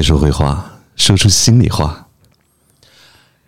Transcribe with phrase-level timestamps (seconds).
[0.00, 0.64] 深夜说会话，
[0.96, 2.06] 说出心里话。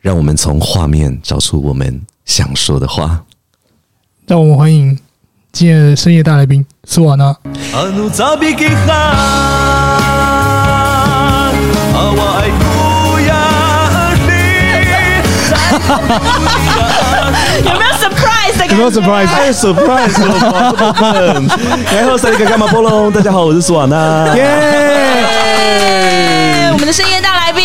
[0.03, 3.25] 让我们从画面找出我们想说的话。
[4.27, 4.99] 让我们欢迎
[5.51, 7.35] 今天的深夜大来宾苏瓦娜。
[17.65, 18.69] 有没有 surprise？
[18.69, 19.27] 有没有 surprise？
[19.27, 20.93] 太 surprise 了吧！
[21.95, 23.11] 然后三个干嘛波龙？
[23.11, 24.37] 大家好，我是苏瓦娜。
[24.37, 24.43] 耶！
[26.73, 27.63] 我们的深夜大来宾。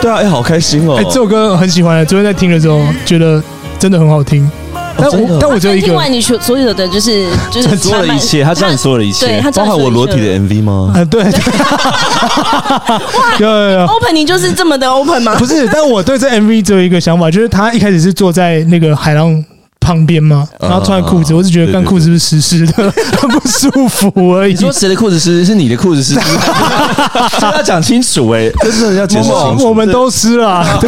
[0.00, 0.96] 对啊，哎，好开心哦！
[0.98, 3.42] 哎，这首歌很喜欢，昨天在听的时候觉得
[3.78, 4.48] 真的很好听。
[4.94, 10.92] 但我但我觉得一个，听完你所所有的就是就是所有的一切，他知道你所有的一切，他包含我裸体的 MV 吗？
[10.94, 11.24] 啊，对。
[13.40, 15.34] 有有有，opening 就是这么的 open 吗？
[15.38, 19.42] 不是，但我对这 MV 只有一个想法，就是他一开始是坐在那个海浪
[19.82, 24.52] 旁边吗，然后穿裤子，我只觉得干裤子是湿湿的， 很不舒服而已。
[24.52, 25.44] 你说谁的裤子湿？
[25.44, 26.14] 是你的裤子湿？
[27.38, 29.68] 这要讲清楚哎，真的要解释清楚。
[29.68, 30.64] 我们都湿了。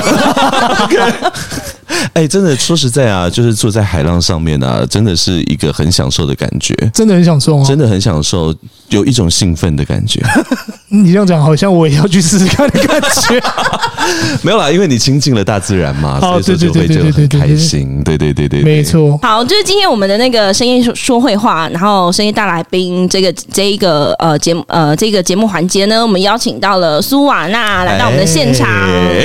[2.14, 8.54] 哎，真的说实在啊，就是坐在海浪上面啊，真的是一个很享受的感觉，真的很享受，真的很享受，
[8.88, 10.20] 有一种兴奋的感觉。
[10.88, 13.42] 你这样讲，好像我也要去试试看的感觉。
[14.42, 18.02] 没有啦，因为你亲近了大自然嘛，所以说就会觉得很开心。
[18.04, 19.18] 对对对对，没错。
[19.22, 28.68] 好，就是今天我们的那个深夜说说会话，然后深夜大来宾这个这一个呃节目呃这个节目环节呢，我们邀请到了苏瓦娜来到我们的现场。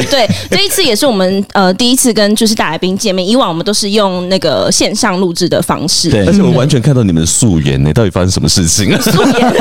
[0.10, 6.10] 对，这一次也是我们呃第一次跟就是大来宾见面，以往我们都是用那个线上录制的方式。
[6.10, 9.00] 对，而且我完全看到你们的素颜呢，到底发生什么事情 啊？
[9.00, 9.54] 素颜。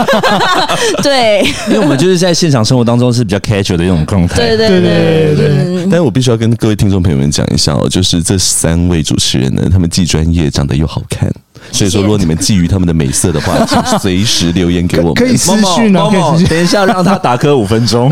[1.00, 4.34] 对，因为我们就是在现场生活当中是比较 casual 的一种状态。
[4.36, 5.82] 对对对对对。
[5.84, 11.32] 但是我必须要跟各位听众朋友们讲一下哦，就是这三位主持人呢，他们既专业，长得又好看。
[11.70, 15.14] 所以说，如果你们觊觎他们的美色的话，请随时留言给我们。
[15.14, 16.08] 可以私讯啊，
[16.48, 18.08] 等一下让他打嗝五分钟。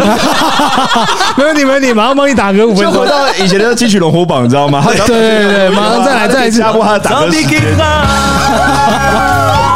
[1.36, 2.92] 没有你们，你马上帮你打嗝五分钟。
[2.92, 4.84] 就回到以前的金曲龙虎榜，你知道吗？
[5.06, 7.60] 对对对，马上再来再一次，加过他的打嗝时间。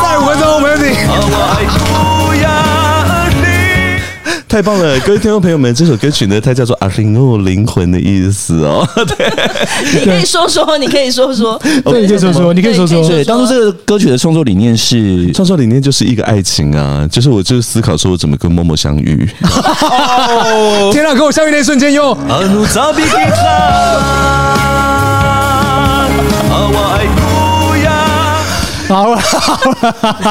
[0.03, 0.97] 再五分钟，没问题。
[4.51, 8.85] 太棒了，各位听众朋友们，这首歌曲呢，它叫做《阿灵哦灵魂》的意思哦。
[9.07, 9.33] 对，
[9.95, 13.09] 你可以说说， 你可以说说，对，你可以说说，你可以说说。
[13.09, 19.31] 对，当初这个歌曲的创作理念是，创作理念就是一个爱情啊，就是我就是思考说我怎么跟默默相遇。
[19.43, 22.19] 哦， 天哪，跟我相遇那一瞬间哟。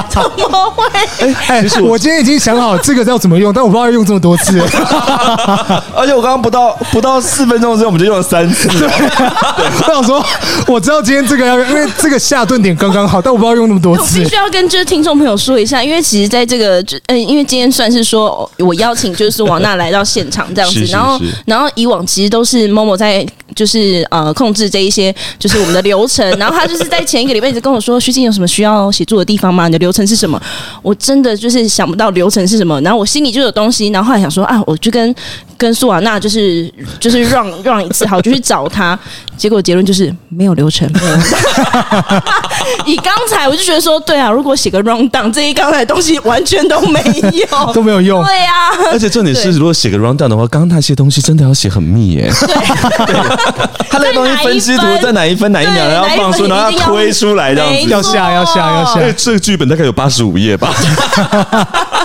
[0.10, 0.84] 怎 么会？
[1.20, 4.60] 哎哎，我今天已经想好这个要怎么用，但我不知道要用这么多次。
[5.96, 8.68] 而且我刚刚不到不到四分钟的时候，我们就用了三次。
[8.78, 10.24] 对，我想说，
[10.68, 14.20] 我知道今天这个要，因为这个下顿点刚刚好，但我不知道用那么多次。
[14.20, 23.26] 我必须要跟就是听众朋友说一下，因为其实在这个就嗯，因为今天算是说我邀请就是王娜来到现场这样子，然后然后以往其实都是 Momo 在
[23.56, 28.50] 就是呃控制这一些就是我们的流程，然后他就是在前一个礼拜一直跟我说，徐静有什么。
[28.50, 29.68] 需要写作的地方吗？
[29.68, 30.42] 你的流程是什么？
[30.82, 35.14] 我真的就是想不到流程是什么，然后我心里就有东西，然后后来想说啊，我就跟
[35.60, 38.98] 跟苏瓦娜就是就是 run run 一次，好，就去找他，
[39.36, 40.90] 结果结论就是没有流程。
[42.86, 47.04] 以刚才我就觉得说，对啊，如果写个 run down，这一刚才的东西完全都没
[47.34, 48.24] 有， 都没有用。
[48.24, 52.32] 对啊，而且重点是，如果写个 run down 的话，刚刚那些东西真的要写很密耶。
[52.40, 52.56] 对，
[53.90, 59.02] 他那个东西分析图在哪一分哪一秒，然后放出，然后要推出来这样子，要下要下要下。
[59.18, 60.74] 这个剧本大概有八十五页吧。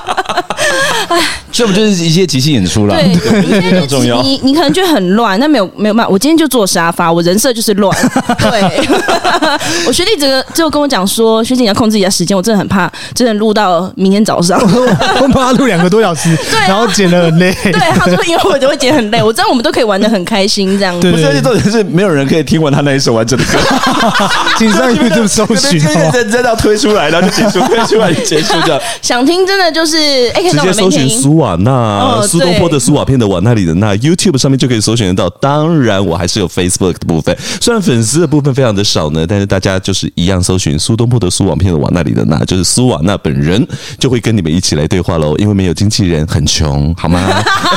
[1.55, 4.21] 所以我们就是一些即兴演出了，对，很重要。
[4.23, 6.11] 你你可能觉得很乱，那没有没有办法。
[6.11, 7.97] 我今天就坐沙发，我人设就是乱。
[8.43, 8.89] 对，
[9.87, 14.61] 我学弟这个就跟我讲说，学姐你要控制一下时间，我真的很怕，真的录到明天早上，
[15.23, 17.55] 我怕他录两个多小时，对，然后剪得很累。
[17.63, 21.09] 对，他说因为我就会剪很累，我知道我们都可以玩的很开心这样子。
[21.13, 23.59] 不是，而且重点是没有人可以听完他那一首完整的歌，
[24.59, 25.81] 请上 YouTube 搜寻，
[26.11, 28.81] 真真的推出来，然后就结束，推出来就结束这样。
[29.01, 29.97] 想听真的就是，
[30.35, 35.29] 哎，直接搜寻苏瓦娜，苏东坡的苏瓦片的瓦那里的那 YouTube 上面就可以搜寻得到。
[35.41, 43.67] 当然，我还是有 Facebook 的部分，虽然粉丝的部分非常的少呢，但是大家就是一样搜寻苏东坡的苏瓦片的瓦那里的那，就是苏瓦娜本人
[43.99, 45.37] 就会跟你们一起来对话喽。
[45.37, 47.21] 因为没有经纪人，很穷，好吗？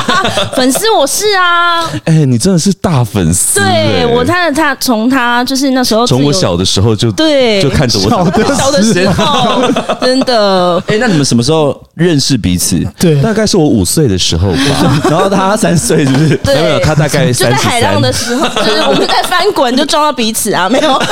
[0.55, 3.59] 粉丝我是啊，哎，你真的是大粉丝。
[3.59, 9.61] 对我，他他从他就是那时候，从我小的时候就对，就看着我小的时候，
[10.01, 10.81] 真的。
[10.87, 12.79] 哎，那你们什么时候认识彼此？
[12.99, 14.57] 对，大概是我五岁的时候吧。
[15.09, 16.39] 然后他三岁，是不是？
[16.45, 21.01] 没有，他大概就在海浪的时候，就是我们在翻滚就撞到彼此啊，没有。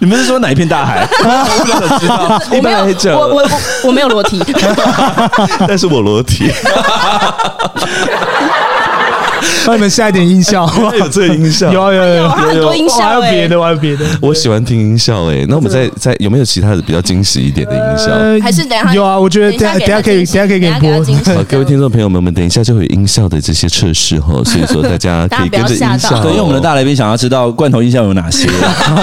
[0.00, 1.08] 你们是说哪一片大海？
[1.22, 2.38] 我不想知道。
[2.50, 3.50] 我没有，我我我
[3.84, 4.42] 我没有裸体，
[5.66, 6.52] 但是我裸体。
[9.66, 10.68] 帮你们下一点音效，
[10.98, 14.04] 有这个音效，有有有有很多音效，还有别的，还有别的。
[14.20, 18.12] 我喜欢听音效诶，那我们再再有没有其他的比较惊喜一点的音效？
[18.42, 19.18] 还是等下有啊？
[19.18, 20.90] 我觉得等下等下可以等下可以给你播。
[21.34, 26.22] 好，各位听众朋友们，我们等一下就会有音效的这些测试哈，所以说大家 可以跟着音效。
[26.22, 28.48] 对，因为我们的大来宾想要知道罐头音效有哪些。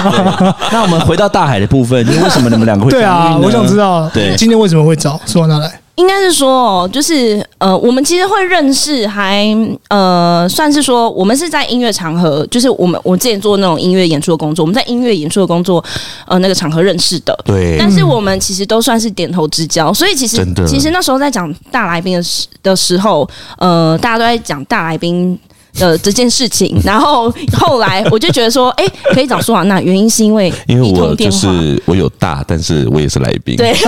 [0.72, 2.90] 那我们回到大海的部分，为什么你们两个会？
[2.90, 5.81] 对啊，我想知道，对，今天为什么会找苏瓦娜来？
[6.02, 15.82] 应该是说哦，就是呃，我们其实会认识还，还呃，算是说我们是在音乐场合，就是我们我之前做那种音乐演出的工作，我们在音乐演出的工作，
[16.26, 17.38] 呃，那个场合认识的。
[17.44, 17.76] 对。
[17.78, 23.28] 但是我们其实都算是点头之交，所以其实其实那时候在讲大来宾的时的时候，
[23.58, 25.38] 呃，大家都在讲大来宾
[25.74, 33.56] 的这件事情，然后后来我就觉得说，哎，可以找苏华娜，原因是因为 因为我就是我有大，但是我也是来宾。
[33.56, 33.74] 对。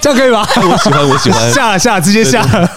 [0.00, 0.46] 这样可以吧？
[0.56, 1.52] 我喜欢，我喜欢。
[1.52, 2.68] 下了，下了，直接下了。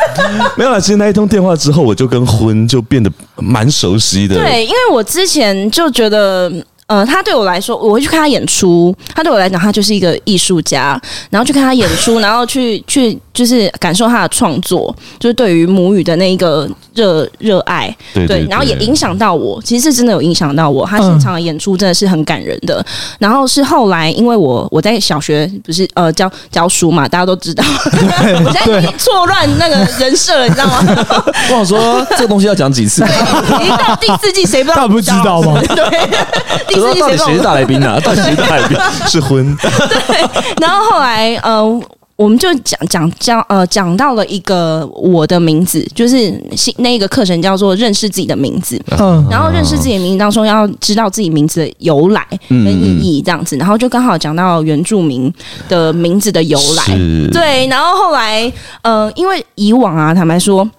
[0.55, 0.79] 没有了。
[0.79, 4.35] 其实那一通电话之后，我就跟婚就变得蛮熟悉的。
[4.35, 6.51] 对，因为我之前就觉得。
[6.87, 8.95] 呃，他对我来说，我会去看他演出。
[9.15, 11.01] 他对我来讲，他就是一个艺术家。
[11.31, 17.95] 然后去看他演出，然后去去就是感受他的创作，就是对于母语的那一个热热爱。
[18.13, 20.85] 对，然后也影响到我，其实是真的有影响到我。
[20.85, 22.79] 他现场的演出真的是很感人的。
[22.79, 22.85] 嗯、
[23.19, 27.63] 然后是后来，因为我我在小学不是呃教教书嘛，大家都知道。
[28.45, 30.81] 我 在错乱那个人设了，你知道吗？
[31.49, 33.03] 我想说这个东西要讲几次？
[33.03, 34.81] 已经到第四季，谁不知道？
[34.81, 35.61] 他不知道吗？
[35.75, 35.85] 对。
[36.67, 37.99] 第四季谁是大来宾啊？
[37.99, 38.77] 到底谁是大来宾？
[39.07, 39.55] 是婚。
[39.57, 40.25] 对，
[40.61, 41.81] 然后后来呃，
[42.15, 46.33] 我们就讲讲讲呃，讲到了一个我的名字，就是
[46.77, 48.81] 那个课程叫做认识自己的名字。
[48.97, 55.33] 嗯，然后认识自己的名字当中，要知道自己名字的由来跟意义这样子，然后就刚好讲到原住民
[55.67, 56.85] 的名字的由来。
[57.33, 58.51] 对，然后后来
[58.81, 60.69] 呃，因为以往啊，坦白说，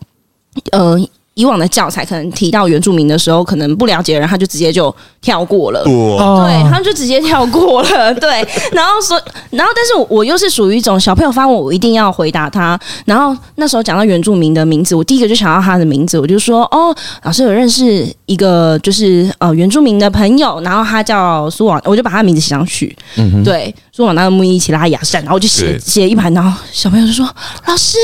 [0.73, 0.99] 呃。
[1.37, 5.81] 以往的教材可能提到原住民的时候，可能不了解的人，他就直接就跳过了。
[5.85, 8.15] 哦、对，他们就直接跳过了。
[8.15, 8.31] 对，
[8.73, 12.81] 然后说，然后但是我又是属于一种小朋友发问，我一定要回答他。
[13.05, 22.97] 然后那时候讲到原住民的名字，我第一个就想到他的名字，我就说：“哦，老师有认识一个就是呃原住民的朋友，然后他叫苏瓦，我就把他的名字写上去。
[23.17, 27.29] 嗯”对，苏瓦那个木伊奇拉雅善，然后我就写写一排，然后小朋友就说
[27.69, 27.99] ：“老师，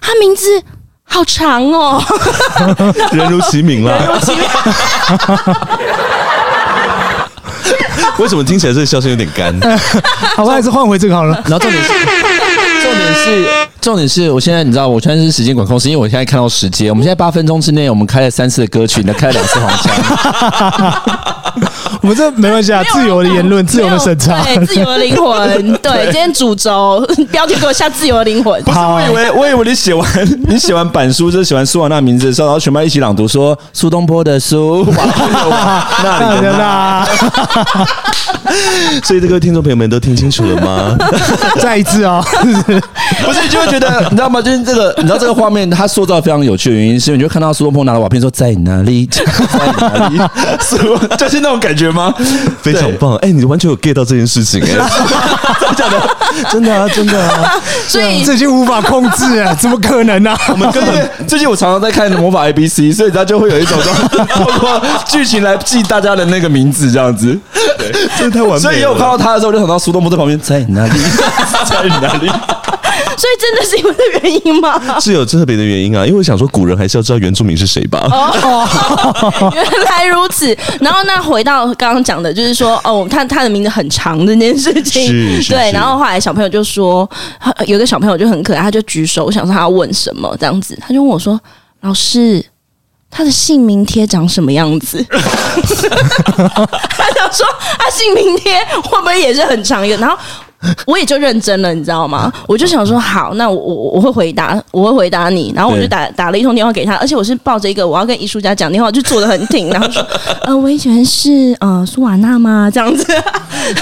[0.00, 0.46] 他名字。”
[1.08, 2.02] 好长哦，
[3.12, 3.98] 人如其名了。
[3.98, 4.40] 人如其名。
[8.18, 9.54] 为什么听起来这个笑声有点干？
[10.36, 11.40] 好吧，还是换回这个好了。
[11.44, 11.92] 然后重点是，
[12.82, 13.48] 重点是，
[13.80, 19.94] 重点是我现在你知道，我现在是时间管控，是因为我现在看到时间，我们现在八分钟之内，我们开了三次的歌曲，那开了两次黄腔。
[22.02, 25.72] 我们这没关系啊，自由的言论，自由的审查，对，自由的灵魂。
[25.82, 28.62] 对，今天主轴 标题给我下自由的灵魂。
[28.62, 30.06] 不是，我以为我以为你写完
[30.48, 34.86] 你写完板书，就是写完苏瓦娜名字的时候，然后全班一起朗读说苏东坡的苏，
[36.02, 37.06] 那里的那。
[39.04, 40.96] 所以，这个听众朋友们都听清楚了吗？
[41.60, 42.24] 再一次哦，
[43.24, 44.40] 不是，就会觉得你知道吗？
[44.40, 49.24] 就是这个，你知道这个画面，它塑造非常有趣的原因，是因为你就看到苏东坡拿了瓦片说在哪里，在
[49.80, 50.18] 哪里，
[50.60, 50.76] 苏
[51.16, 52.12] 就是那种感觉吗？
[52.62, 53.14] 非常棒！
[53.16, 54.68] 哎，你完全有 get 到这件事情哎，
[55.76, 56.10] 真的，
[56.50, 57.54] 真的啊，真的啊！
[57.88, 60.36] 所以这就无法控制啊，怎么可能呢？
[60.48, 63.78] 我们根本最近我常常在看魔法 A B C，所以他就会有一种
[64.28, 67.38] 通过剧情来记大家的那个名字，这样子。
[67.78, 68.58] 对，真的太完美。
[68.58, 71.00] 所以，我看到他的时候，就想到苏东坡在旁边，在哪里，
[71.68, 72.30] 在哪里？
[73.18, 74.98] 所以，真的是因为这原因吗？
[75.00, 78.06] 是有特别的原因啊，因为我想说，古人还是要知道原住民是谁吧。
[78.10, 80.56] 哦， 原来如此。
[80.80, 85.06] 然后，那回到刚刚讲的，就是说，哦，他他的名字很长这件事情。
[85.06, 85.52] 是，是。
[85.52, 85.72] 对。
[85.72, 87.08] 然后后来小朋友就说，
[87.66, 91.40] 有个小朋友就很可爱，他就举手，我想说他要问什么这样子，他就问我说
[91.82, 92.44] ：“老师。”
[93.10, 95.02] 他的姓名贴长什么样子？
[95.08, 95.18] 他
[97.16, 97.46] 想说，
[97.78, 99.96] 他姓名贴会不会也是很长一个？
[99.96, 100.14] 然后。
[100.86, 102.32] 我也就认真了，你知道吗？
[102.46, 105.52] 我就想说，好，那我我我会回答，我会回答你。
[105.54, 110.04] 然后我就打打了一通电话给他，而且我是抱着一个我要跟艺术家讲电话，就坐得很挺，然后说，
[110.42, 112.70] 呃，我以前是呃苏瓦娜吗？
[112.72, 113.06] 这样子。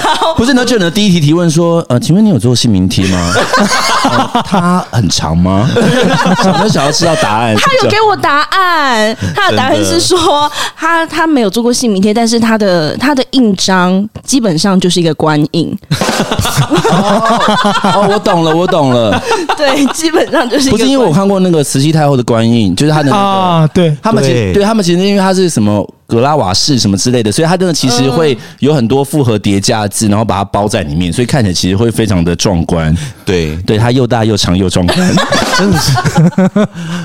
[0.02, 3.32] 然后不是，那就能第一题提问说，呃，请问你有做姓名贴吗？
[4.04, 5.68] 呃、他很长吗？
[6.42, 7.54] 想想要知道答案。
[7.56, 15.76] 他有给我答案，他的答案是说，他他没有做过姓名贴，但是他的他的印章基本上就是一个官印。
[16.70, 17.40] 哦，
[17.94, 19.20] 哦，我懂了，我懂了。
[19.56, 32.96] 对，基本上就是不是因为我看过那个慈禧太后的官印，就是她的那个，啊，对，他们其实对，对他们其实因为他是什么格拉瓦式什么之类的，所以它真的其实会有很多复合叠加字，然后把它包在里面，所以看起来其实会非常的壮观。
[33.24, 35.14] 对，对，它又大又长又壮观，
[35.58, 35.92] 真的是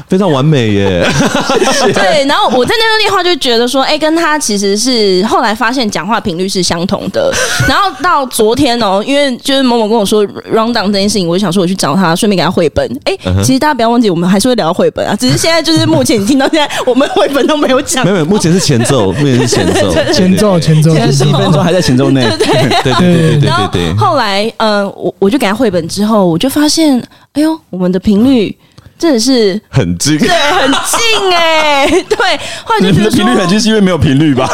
[0.07, 1.05] 非常完美耶。
[1.93, 7.33] 对，然后我在那通电话就觉得说，哎，跟他其实是后来发现讲话频率是相同的。
[7.67, 12.87] 然后到昨天哦，因为就是某某跟我说 round down 这件事情，我就想说我去找他，顺便给他绘本。
[13.05, 18.05] 哎，其实大家不要忘记，我们还是会聊绘本啊，只是现在就是目前你听到现在，我们绘本都没有讲。
[18.05, 22.21] 没有，目前是前奏， 目前是前奏，前奏，前奏，现在十一分钟还在前奏内。
[22.21, 23.93] 对对对对对对对。
[23.95, 27.01] 后来，嗯，我我就给他绘本之后，我就发现，
[27.33, 28.55] 哎呦，我们的频率。
[29.01, 32.17] 真的是很近，对，很近哎、欸， 对。
[32.63, 34.47] 后来就觉得频率很近，是因为没有频率吧？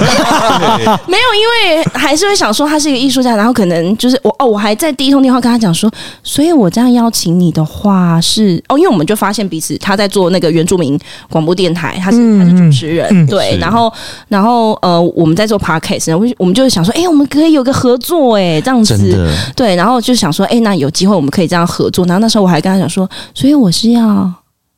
[1.06, 5.92] 没有，因为还是会想说他是一个艺术家，然后可能就是我哦，我还在第一通电话跟他讲说，
[6.24, 10.98] 所以我这样邀请你的话是哦，因为我们就发现彼此他在做那个原住民
[11.30, 13.92] 广播电台，他是、嗯、他是主持人，嗯、对，然后
[14.30, 22.06] 然后呃，我们在做 podcast，我我们就是想说，哎、欸，我们可以有个合作哎、欸，这样子，对，然后就想说，哎、欸，那有机会我们可以这样合作。
[22.06, 24.32] 然后那时候我还跟他讲说，所以我是要。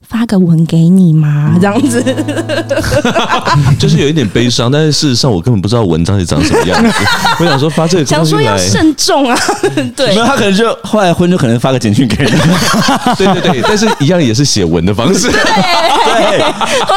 [0.10, 1.56] 发个文给你吗？
[1.62, 2.04] 这样子，
[3.80, 6.92] 就是有一点悲伤，但是事实上我根本不知道文章是长什么样子。
[7.40, 9.38] 我想说发这个，想说要慎重啊。
[9.96, 12.32] 对，没有他可能就后来婚就可能发个简讯给你。
[13.18, 15.30] 对对对，但是一样也是写文的方式。
[15.30, 16.44] 对，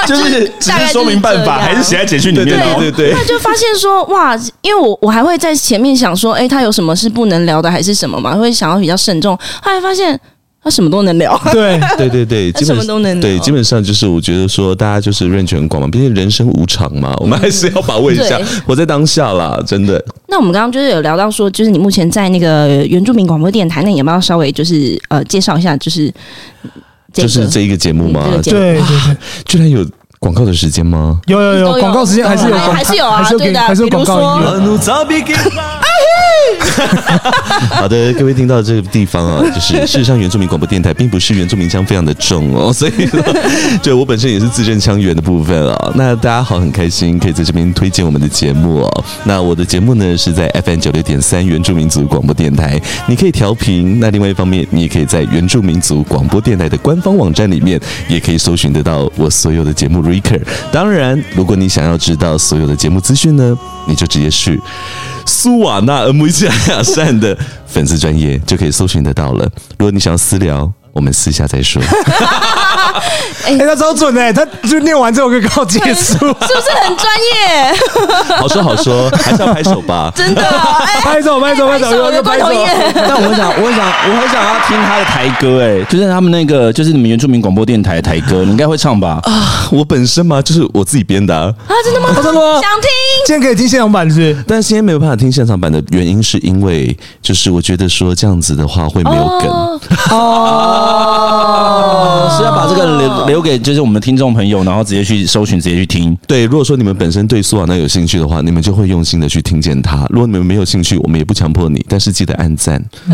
[0.07, 2.47] 就是只是说明办法，还是写在简讯里面。
[2.79, 8.35] 对对对，那就发现说哇，因为我我还会在前面想说，哎，他有什么是不能聊的，还是什么嘛？
[8.35, 9.39] 会想要比较慎重。
[9.63, 10.19] 后来发现。
[10.65, 13.23] 他什么都能聊，对对对对， 基本什么都能聊。
[13.23, 20.03] 对，基本上就是我觉得说，大家就是认全广嘛，毕竟人生无常嘛， 我们还是要把握一下，活在当下啦，真的。
[20.29, 26.13] 那我们刚刚就是有聊到说，就是你目前在那个原住民广播电台，那你要不要稍微就是呃介绍一下，就是
[27.13, 28.29] 就是这一个节目吗？
[28.45, 29.85] 对对对，居然有
[30.21, 31.21] 广告的时间吗？
[31.27, 34.41] 有有有广告时间，还是有还是有啊，对的，还是有广告。
[37.77, 43.21] 好的，各位听到这个地方啊， 就是事实上原住民广播电台并不是原住民腔非常的重哦， 所以说
[43.83, 45.93] 就我本身也是字正腔圆的部分啊。
[45.95, 49.05] 那大家好，很开心可以在这边推荐我们的节目哦。
[49.25, 54.01] 那我的节目呢是在 FM 九六点三原住民族广播电台，你可以调频。
[54.01, 60.41] 那另外一方面，你也可以在原住民族广播电台的官方网站里面，也可以搜寻得到我所有的节目 Reaker。
[60.71, 64.61] 当然，如果你想要知道所有的节目资讯呢，你就直接去。
[65.25, 69.45] 苏瓦纳尔木吉亚亚善的粉丝专业就可以搜寻得到了。
[69.79, 71.83] 如果你想要私聊，我们私下再说。
[73.45, 78.37] 哎、欸，他超准哎、欸，他就念完这首歌刚好结束，是不是很专业？
[78.39, 80.13] 好说好说，还是要拍手吧。
[80.15, 82.47] 真的，欸、拍手拍手拍手，有有拍手。
[82.95, 89.19] 但我很想，我很想，我很想要听他的台歌哎、欸，就是他们那个，就是你们原住民广播电台的台歌，你应该会唱吧？
[89.25, 91.53] 啊，我本身嘛，就是我自己编的啊。
[91.67, 92.11] 啊，真的吗？
[92.15, 92.61] 真的吗？
[92.61, 92.89] 想听。
[93.27, 94.45] 今天可以听现场版是是？
[94.47, 99.81] 但是今天没有办法听现场版的原因，是因为就是我觉得说这样子的话会没有梗哦。
[100.11, 100.82] 哦，
[102.37, 106.17] 是要把这个留留给就是我们的听众朋友，然后直接去搜寻，直接去听。
[106.27, 110.07] 对，如果说你们本身对苏瓦娜有兴趣的话，你们就会用心的去听见它。
[110.09, 112.83] 如果你们没有兴趣，我们也不强迫你，但是记得按赞。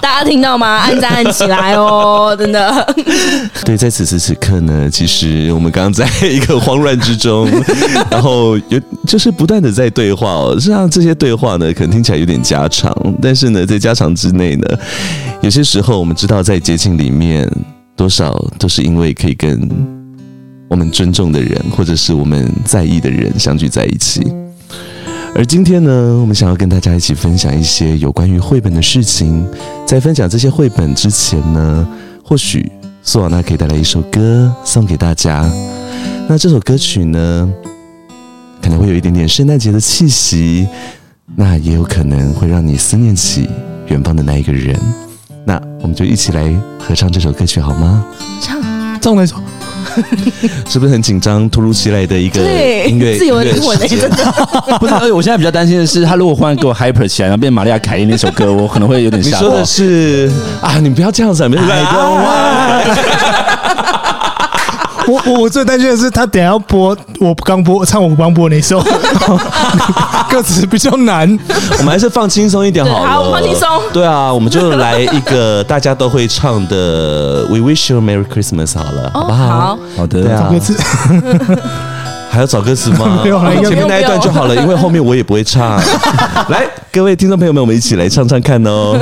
[0.00, 0.66] 大家听到吗？
[0.78, 2.94] 按赞按起来哦，真的。
[3.64, 7.48] 对，在此时此刻呢，其实我们刚刚在一个慌乱之中，
[8.10, 10.54] 然后有就是不断的在对话哦。
[10.54, 14.68] 实际上这些对话呢，可能听起来有点家常，但是呢，在家常之内呢，
[15.42, 17.50] 有些时候我们知道在节庆里面。
[17.98, 19.58] 多少都是因为可以跟
[20.68, 24.22] 我们尊重的人，或者是我们在意的人相聚在一起。
[25.34, 29.48] 而今天呢，我们想要跟大家一起分享一些有关于绘本的事情。
[29.86, 31.88] 在分享这些绘本之前呢，
[32.22, 32.70] 或许
[33.02, 35.50] 苏瓦娜可以带来一首歌送给大家。
[36.28, 37.50] 那这首歌曲呢，
[38.60, 40.68] 可能会有一点点圣诞节的气息，
[41.34, 43.48] 那也有可能会让你思念起
[43.88, 44.78] 远方的那一个人。
[45.48, 46.42] 那我们就一起来
[46.76, 48.04] 合唱这首歌曲好吗？
[48.42, 48.60] 唱，
[49.00, 49.36] 唱来首？
[50.68, 51.48] 是不是很紧张？
[51.48, 54.16] 突如其来的一个音乐，自由灵魂的，真的
[54.80, 54.92] 不是。
[54.94, 59.38] 而且我现在比较担心的是，他如果忽然给我 hyper 起来，然后变玛利亚凯莉那首歌，我可能会有点吓。
[59.38, 60.28] 你说的是
[60.60, 61.62] 啊，你不要这样子，没事。
[65.06, 68.82] 我我我最担心的是，他等下要播我刚播唱我刚播那首
[70.28, 71.38] 歌词比较难，
[71.78, 73.08] 我们还是放轻松一点好了。
[73.08, 73.68] 好，放轻松。
[73.92, 79.46] 对啊，我们就来一个大家都会唱的 We Wish You Merry Christmas 好了，好不好？
[79.46, 80.22] 好好的。
[80.36, 80.76] 找歌词，
[82.28, 83.20] 还要找歌词吗？
[83.62, 85.80] 前面那一段就好了，因为后面我也不会唱。
[86.48, 88.98] 来，各位听众朋友们，我们一起来唱唱看哦。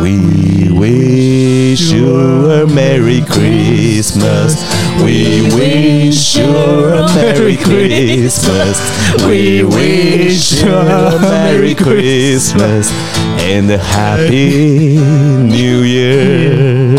[0.00, 4.56] We wish you a Merry Christmas.
[4.98, 8.80] We wish you a Merry Christmas.
[9.26, 12.90] We wish you a Merry Christmas
[13.38, 16.98] and a Happy New Year.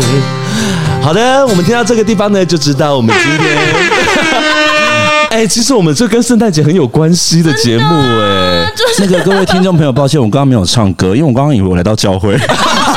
[1.02, 3.56] 好的，我们听到这个地方呢，就知道我们今天，
[5.30, 8.43] 哎、欸，其实我们这跟圣诞节很有关系的节目、欸，哎，
[8.98, 12.36] 那个各位听众朋友，抱歉，我刚刚没有唱歌，因为我刚刚以为我来到教会。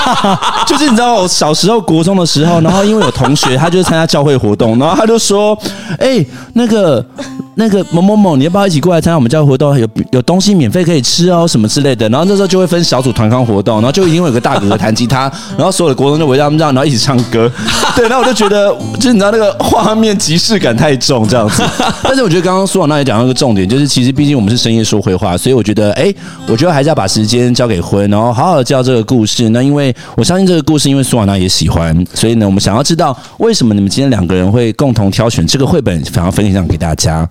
[0.66, 5.58] 就是你知道，我小时候国中的时候，然后因为有同学他就是参加教会活动，然后他就说
[6.00, 7.06] ：“哎、欸，那个
[7.60, 9.78] 那个某某某，你要不要一起过来参加我们教会活动？
[9.80, 15.24] 有有东西免费可以吃哦，什么之类的。”然后那时候就会分小组团康活动，然后就因为有个大哥哥弹吉他，
[15.58, 17.52] 然后所有的国中就围在他们这样，然后一起唱歌。
[17.98, 21.64] 对，然后我就觉得，就是你知道那个画面即视感太重这样子。
[22.04, 26.16] 但是我觉得刚刚苏瓦娜也讲到一个重点，就是其实毕竟我们是深夜说绘话，所以我觉得，哎、欸，
[26.48, 29.50] 我觉得还是要把时间交给婚，然后好好的教这个故事。
[29.50, 37.28] 那因为我相信这个故事，因为苏瓦娜也喜欢，所以呢，我们想要知道为什么你们今天两个人会共同挑选这个绘本，想要分享给大家。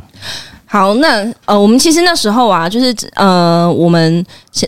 [0.68, 4.26] 好，那呃，我们其实那时候啊，就是呃，我们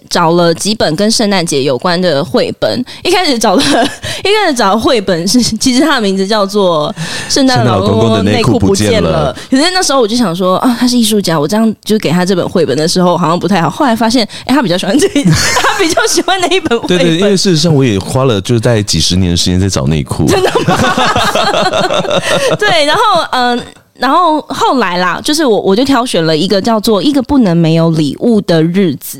[0.08, 2.84] 找了几本跟圣诞节有关的绘本。
[3.02, 3.62] 一开始找的，
[4.22, 6.94] 一开始找的绘本是，其实它的名字叫做
[7.34, 9.34] 《圣诞老公公的内裤不见了》。
[9.50, 13.68] 可是那时候我就想说啊，他是艺术家，我这样就给他这本绘本的时候好像不太好。
[13.68, 15.24] 后来发现，哎，他比较喜欢这一，
[15.60, 16.96] 他比较喜欢那一本绘本。
[16.96, 20.24] 对对，因为事实上我也花了就是在几十年的时间在找内裤。
[20.26, 20.78] 真的吗？
[22.56, 23.58] 对，然后嗯。
[23.58, 23.64] 呃
[23.98, 29.18] 然后后来啦，就是我我就挑选了一个叫做《一个不能没有礼物的日子》。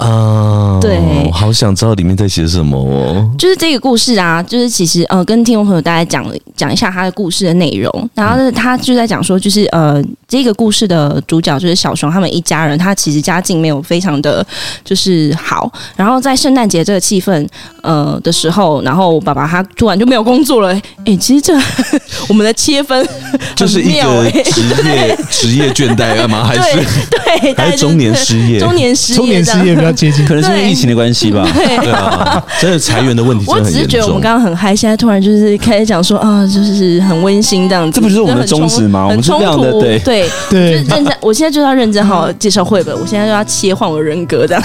[0.00, 3.30] 啊，对，我好想知道里面在写什么哦。
[3.38, 6.24] 就是这个故事啊，就是其实呃，跟听众朋友大家讲
[6.56, 8.10] 讲一下他的故事的内容。
[8.14, 14.44] 然后他就在讲说，就是呃，这个故事的主角就是小熊他们一家人，他其实家境没有非常的
[14.82, 15.70] 就是好。
[15.96, 17.46] 然后在圣诞节这个气氛
[17.82, 20.72] 呃的时候，然后爸爸他突然就没有工作了。
[21.04, 21.54] 哎，其实这
[22.26, 23.06] 我们的切分
[23.54, 26.42] 就是一个职业职业倦怠干嘛？
[26.42, 26.62] 还是
[27.10, 28.58] 对，还是中年失业？
[28.58, 29.89] 中年失业，中年失业。
[29.92, 31.46] 接近，可能是因为疫情的关系吧。
[31.54, 33.72] 对，对啊，真的裁员的问题真的很严重。
[33.72, 38.00] 我只是觉得我们刚刚很嗨，现在突然就是开始讲说啊，就是很温馨这样子。
[38.00, 39.06] 这不就是我们的宗旨吗？
[39.06, 40.72] 我们是这样的，对对对。
[40.72, 42.94] 认真，我现在就要认真好好介绍绘本。
[42.98, 44.62] 我现在就要切换我的人格这样。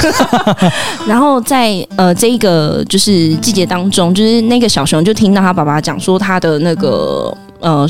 [1.07, 7.87] 然后在呃这一个就是季节当中，就是那个小熊就听到他爸爸讲说他的那个呃。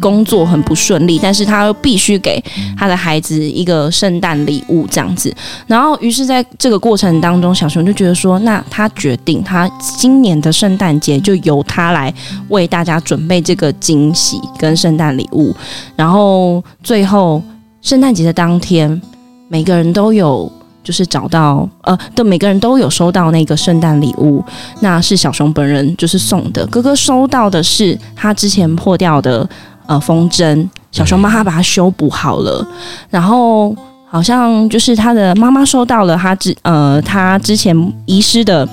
[0.00, 2.42] 工作很不顺利，但是他又必须给
[2.76, 5.34] 他的孩子一个圣诞礼物这样子。
[5.66, 12.12] 然后，于是在这个过程当中，小熊就觉得说，那他决定，他今年的圣诞节就由他来
[12.48, 15.54] 为大家准备这个惊喜跟圣诞礼物。
[15.96, 17.42] 然后，最后
[17.80, 19.00] 圣诞节的当天，
[19.48, 20.50] 每个人都有
[20.82, 24.44] 就是找到，呃，对，每个人都有收到那个圣诞礼物。
[24.80, 29.48] 那是小熊本人就是送的，哥哥收到的是他之前破掉的。
[29.86, 32.66] 呃，风筝，小熊妈妈把它修补好了，
[33.10, 33.74] 然后
[34.08, 38.66] 好像就是他的妈妈收到了他之呃他之前遗失的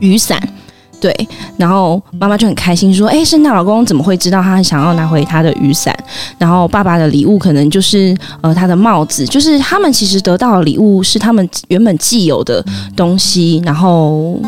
[0.00, 0.40] 雨伞，
[1.00, 1.14] 对，
[1.56, 5.96] 然后妈妈就很开心说：“哎，圣诞老公怎么会知道他想要拿回他的雨伞？”
[6.38, 12.64] 然后爸爸的礼物可能就是呃他的帽子，就是他们其实得到的礼物是他们原本既有的
[12.96, 14.40] 东西，然后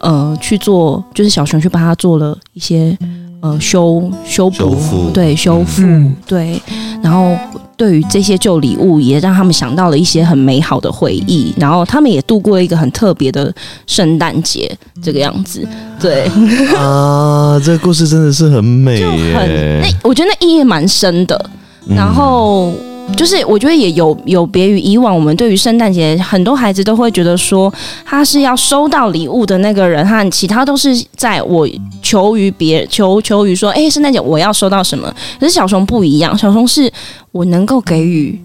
[0.00, 2.94] 呃去做，就是小熊去帮他做了一些。
[3.42, 6.60] 呃，修修补，修对，修复，嗯、对，
[7.02, 7.34] 然后
[7.76, 13.52] 对于这些旧礼物，也让他们想到了一些很美好的回忆，然后他们也度过了一个很特别的
[13.86, 14.70] 圣诞节，
[15.02, 15.66] 这个样子，
[15.98, 16.24] 对
[16.76, 21.50] 啊，这个故事真的是很美就，很，那我觉得那意义蛮深的，
[21.88, 22.72] 然后。
[22.72, 27.72] 嗯就是我觉得也有有别于以往，我们对于圣诞节，很多孩子都会觉得说
[28.04, 31.68] 他是要收到礼物的那个人，和其他都是在我
[32.00, 35.14] 求于别求求于说，哎，圣诞节我要收到什么？
[35.38, 36.90] 可是小熊不一样，小熊是
[37.30, 38.40] 我能够给予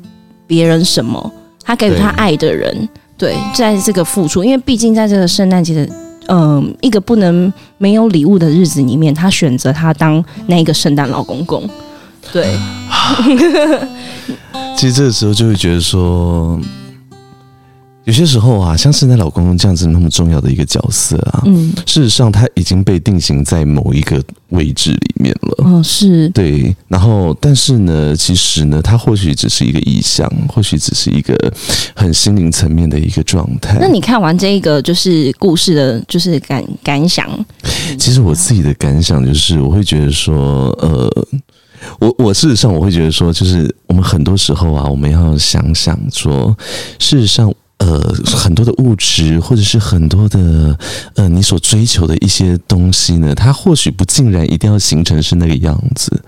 [0.45, 1.31] 别人什么，
[1.63, 5.85] 他给予他爱的人，对，对，在这个付出，因为毕竟在这个圣诞节的
[6.27, 11.63] 嗯、呃、一个不能没有礼物的日子里面，他选择他当那个圣诞老公公，
[12.31, 12.55] 对。
[14.77, 16.59] 其实这个时候就会觉得说，
[18.03, 25.63] 有些时候啊，像圣诞老公公这样子那么重要的一个角色啊，嗯，事实上他已经被定型在某一个位置里面了。
[25.63, 26.75] 嗯、哦，是对。
[26.87, 31.53] 然后，但是呢，其实呢，他或许只是一个意象，或许只是一个
[31.95, 33.77] 很心灵层面的一个状态。
[33.79, 37.29] 那你看完这一个就是故事的，就是感感想？
[37.97, 41.09] 其实我自己的感想就是，我会觉得说，呃。
[41.99, 46.55] 我我事实上我会觉得说，就是我们很多时候啊，我们要想想说，
[46.99, 50.77] 事实上，呃很多的物质，或者是很多的
[51.15, 56.21] 呃你所追求的一些东西呢，它或许不尽然一定要形成是那个样子。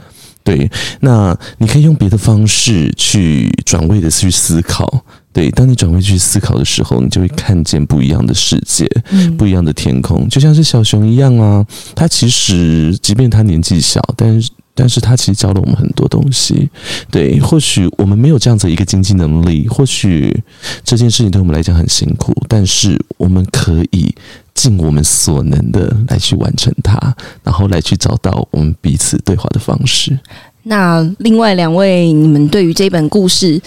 [0.43, 5.03] 对，那你可以用别的方式去转位的去思考。
[5.33, 8.89] 对，当你转位去思考的时候，你就会看见不一样的世界，
[9.37, 11.65] 不一样的天空，就像是小熊一样啊。
[11.93, 16.69] 它其实，即便它年纪小，但是，但是他其实教了我们很多东西。
[17.09, 20.43] 对，或许我们没有这样子一个经济能力，或许
[20.83, 24.13] 这件事情对我们来讲很辛苦，但是我们可以
[24.53, 26.97] 尽我们所能的来去完成它，
[27.43, 30.17] 然后来去找到我们彼此对话的方式。
[30.63, 33.59] 那另外两位，你们对于这本故事，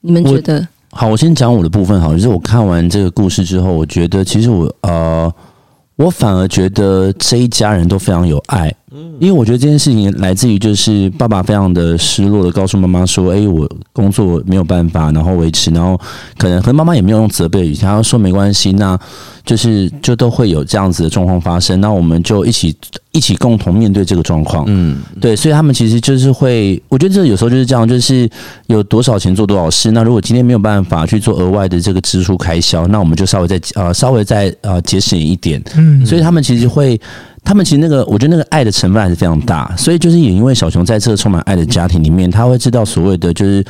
[0.00, 0.66] 你们觉得？
[0.90, 2.00] 好，我先讲我的部分。
[2.00, 5.32] 好，就是我看完这个故事之后，我觉得其实我呃，
[5.96, 8.74] 我反而觉得这一家人都非常有爱。
[8.90, 16.00] 嗯，因为我觉得这件事情来自于就是爸爸非常的失落的告诉妈妈说：“哎，我工作没有办法，然后维持，然后
[16.36, 18.98] 可能和妈妈也没有用责备的语气，他说没关系，那
[19.44, 22.74] 就是就都会有这样子的状况发生，那我们就一起
[23.12, 28.28] 一起共同面对这个状况。”嗯，对，所以他们其实就是会，我觉得这有时候就是这样，就是
[28.68, 29.90] 有多少钱做多少事。
[29.90, 35.62] 那如果今天没有办法去做额外的这个支出开销，那我们就稍微再呃稍微再呃节省一点。
[35.76, 36.98] 嗯，所以他们其实会。
[37.44, 43.64] 他们其实那个，我觉得那个爱的成分还是非常大，所以就是也因为小熊在这个充满爱的家庭里面，他会知道所谓的就是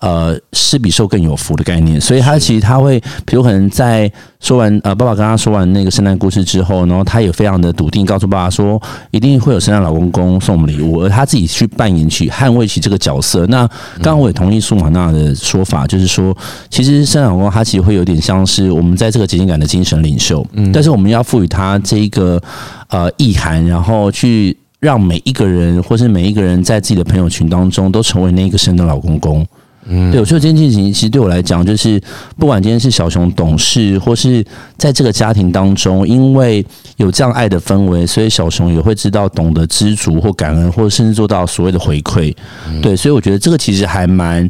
[0.00, 4.10] 呃施比受更有福的概念，所以他其实他会，比如可能在
[4.40, 13.44] 说完呃爸爸跟他说完那个圣诞故事之后，然后他也非常的笃定告诉爸爸说，一定会有圣诞老公公送我们礼物，而他自己去扮演起捍卫起这个角色。
[13.46, 16.36] 那刚刚我也同意苏玛娜的说法，就是说
[16.70, 22.40] 其实圣诞老公他其实会有点像是我们在这个节庆感的精神领袖，嗯，但是我们要赋予他这一个。
[22.94, 29.44] 呃，意涵，然后去让每一个人，或是每一个人在自己的朋友群当中，都成为那个生的老公公。
[29.86, 32.00] 嗯，对，我觉得这件事情其实对我来讲，就是
[32.38, 34.44] 不管今天是小熊懂事，或是
[34.78, 36.64] 在这个家庭当中，因为
[36.96, 42.32] 有这样爱的氛围，所以小熊也会知道懂得知足或感恩，或者甚至做到所谓的回馈。
[42.68, 44.48] 嗯、对，所以我觉得这个其实还蛮，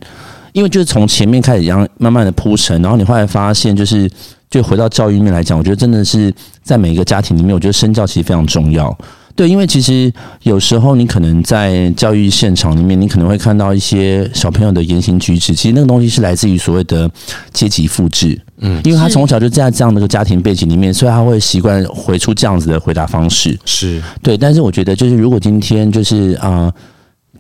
[0.52, 4.07] 因为就是从前面开始一样慢慢的铺陈，然后你后来发现就是。
[4.54, 8.96] 就回到教育面来讲，我觉得真的是在每一个家庭里面，我觉得身教其实非常重要。
[9.34, 10.12] 对，因为其实
[10.44, 17.10] 有时候你可能在教育现场里面，你可能会看到一些小朋友的言行举止，其实那个东西是来自于所谓的
[17.52, 18.40] 阶级复制。
[18.58, 23.58] 嗯，因为他从小就在这样的一个家庭背景里面，所以他会习惯回出这样子的回答方式。
[23.64, 26.48] 是对，但是我觉得就是如果今天就是啊。
[26.48, 26.74] 呃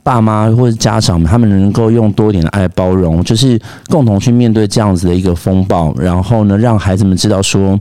[0.04, 7.80] 爸妈或者家长们，他们能够用多一点的爱包容，就是共同去面对这样子的一个风暴，然后呢，让孩子们知道说，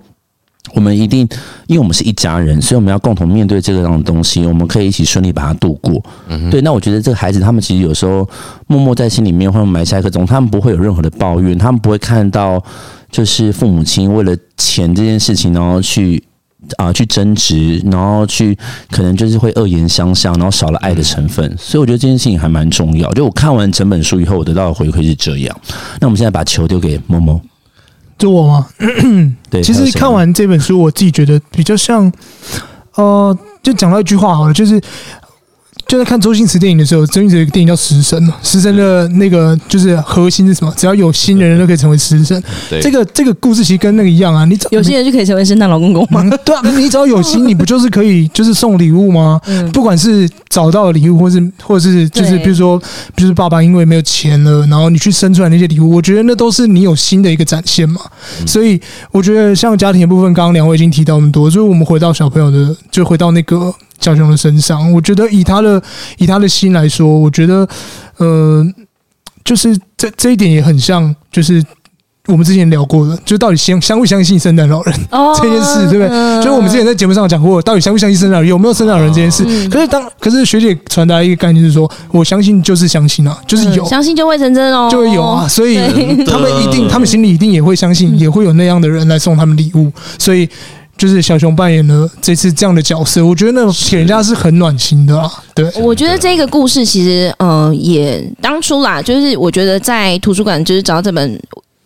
[0.73, 1.27] 我们一定，
[1.67, 6.01] 因为我们是一家人，所以我们要共同面对这个样的东西，我们可以一起顺利把它度过。
[6.29, 6.61] 嗯，对。
[6.61, 8.27] 那我觉得这个孩子，他们其实有时候
[8.67, 12.63] 默默在心里面会埋下一颗种，他们不会有任何的抱怨，他们不会看到
[13.11, 16.23] 就是父母亲为了钱这件事情，然后去。
[16.77, 18.57] 啊，去争执，然后去
[18.91, 23.11] 可能就是会恶言相向，然后少了爱的成分，所以我觉得这件事情还蛮重要。
[23.13, 25.55] 就我看完整本书以后，我得到的回馈是这样。
[25.99, 27.39] 那我们现在把球丢给某某，
[28.17, 28.67] 就我吗？
[29.49, 32.11] 对，其实看完这本书，我自己觉得比较像，
[32.95, 34.81] 呃，就讲到一句话好了，就是。
[35.93, 40.73] 就在看周星驰电影的时候，周星驰有个电影叫《食神》嘛，《食神》的那个就是核心是什么？
[40.75, 42.43] 只要有心的人都可以成为食神。
[42.67, 46.23] 对，这个这个故事其实跟那个一样啊，你有心人就可以成为圣诞老公公吗？
[46.23, 49.39] 嗯、 对啊，你只要有心，你不就是可以 就是送礼物吗？
[49.45, 52.81] 嗯、不管是找到的礼物，或是或者是就是比如说，
[53.15, 58.01] 就是爸爸因为没有钱了，然后你去生出来那些礼物，我觉得那都是你有心的一个展现嘛。
[58.41, 63.71] 嗯、所以我觉得像家庭的部分，刚刚两位已经提到那么多，所以我们回到小朋友的，就回到那个。
[64.03, 65.81] 小熊的身上，我觉得以他的
[66.17, 67.65] 以他的心来说，我觉得，
[68.17, 68.65] 呃，
[69.45, 71.63] 就是这这一点也很像，就是
[72.27, 74.93] 我们之前聊过的，就到底相相不相信圣诞老人
[75.41, 76.09] 这件事，对不对？
[76.37, 79.45] 就是我们之前在节目上讲过，到底相不相信圣诞老人，有没有圣诞老人这件事？
[79.69, 85.77] 可是当可是学姐传达一个概念是说，我相信就是相信啊，就是有，相信就会成真哦，就会有啊，所以
[86.25, 89.89] 他们一定，他们心里一定也会相信，也会有那样的人来送他们礼物，
[90.19, 90.49] 所以。
[90.97, 95.31] 就是小熊扮演了这次这样的角色，我觉得那种给人家是很暖心的啊。
[95.53, 101.39] 对，我觉得这个故事其实，嗯，也当初啦，就是我觉得在图书馆就是找到这本。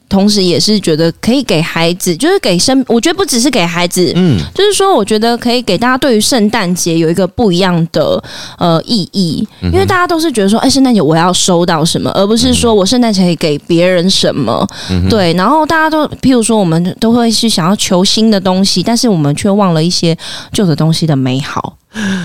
[0.10, 8.24] 同时，也是觉得可以给孩子，就是给生，我觉得不只是给孩子，嗯，就是说，我觉得可以给大家对于圣诞节有一个不一样的
[8.58, 14.66] 呃意义，因为大家都是觉得说，哎，圣诞节我要收到什么，而不是说我圣诞节可以给别人什么，
[15.10, 15.34] 对。
[15.34, 20.18] 然后大家都，譬如说，我们都会去想要求新的东西，但是我们却忘了一些
[20.54, 21.76] 旧的东西的美好。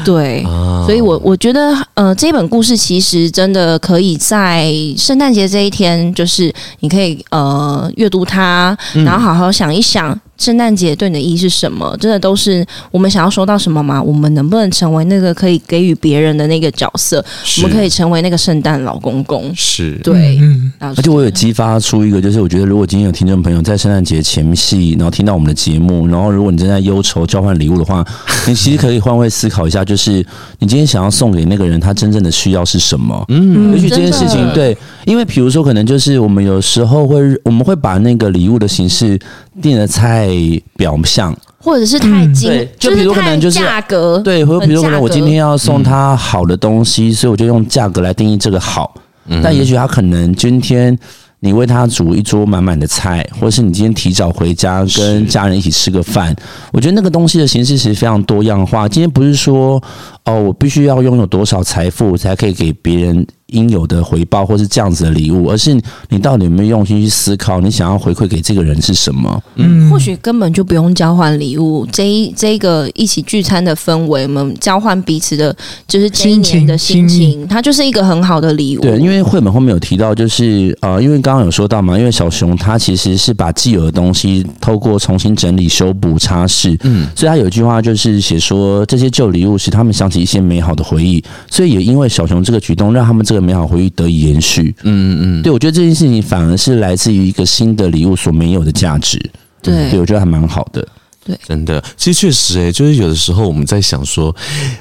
[0.05, 10.19] 对，啊、所以我我觉得，呃，这本故事其实真的可以在圣诞节这一天，就是你可以呃阅读它，然后好好想一想。
[10.39, 11.97] 圣诞节对你的意义是什么？
[12.01, 14.03] 真的都是我们想要收到什么吗？
[14.03, 17.25] 我们能不能成为那个可以给予别人的那个角色？
[17.59, 19.53] 我们可以成为那个圣诞老公公。
[19.55, 28.05] 是对，嗯，而且我有激发出一个，就是我觉得如果今天有听众朋友在圣诞节前夕，然后听到我们的节目，然后如果你正在忧愁交换礼物的话，
[28.49, 30.13] 你其实可以换位思考一下，就是
[30.59, 33.25] 你今天想要送给那个人，他真正的需要是什么？
[33.29, 39.17] 嗯，也许这件事情对，因为比如说可能就是我们有时候会，我们会把那个礼物的形式
[39.61, 40.29] 定的太。
[40.77, 48.93] 表象，或者是太精，嗯、就比如可能就是价格，对，或者比如可能我今天要送他好的东西，嗯、所以我就用价格来定义这个好。
[49.29, 50.99] 嗯、但也许他可能今天
[51.39, 56.35] 你为他煮一桌满满的菜，或者是你今天提早回家跟家人一起吃个饭，
[56.73, 58.89] 我觉得那个东西的形式其实非常多样化。
[58.89, 59.81] 今天不是说
[60.25, 63.25] 哦，我必须要拥有多少财富才可以给别人。
[63.53, 69.43] 应有的回报，或是这样子的礼物，而是你到底有没有用心去思考，你想要回馈给这个人是什么？
[69.57, 75.55] 嗯，或许根本就不用交换礼物，这一这一个一起聚餐的氛围，我们交换彼此的，
[75.87, 78.81] 就是这一年的心情，心情它就是一个很好的礼物。
[78.81, 93.42] 对，因为绘本后面有提到，就是呃，因为刚刚有说到嘛，因为小熊他其实是把既有的东西透过重新整理、修补、擦拭，嗯，所以他有一句话就是写说，这些旧礼物使他们想起一些美好的回忆，所以也因为小熊这个举动，让他们这个。
[93.43, 99.19] 美好回忆得以延续，嗯嗯嗯，对，我觉得这件事情反而是来自于一个新的礼物所没有的价值，
[99.61, 100.87] 对，对我觉得还蛮好的。
[101.25, 104.35] 对，真的，其实确实、欸，诶，就是有的时候我们在想说，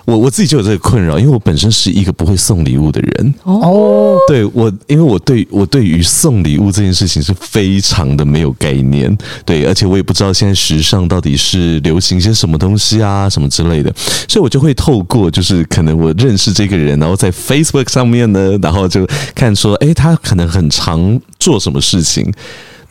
[0.06, 4.17] 我我自己就有这个困扰，因为我本身是一个不会送礼物的人哦。
[4.27, 13.93] 对我，因为我对我对于送礼物这件事情是非常的没有概念，对，而且我也不知道现在时尚到底是流行些什么东西啊，什么之类的，
[14.27, 22.34] 所以我就会透过就是可能我认识这个人，然后在 Facebook 上面呢，然后就看说，诶，他可能很常做什么事情。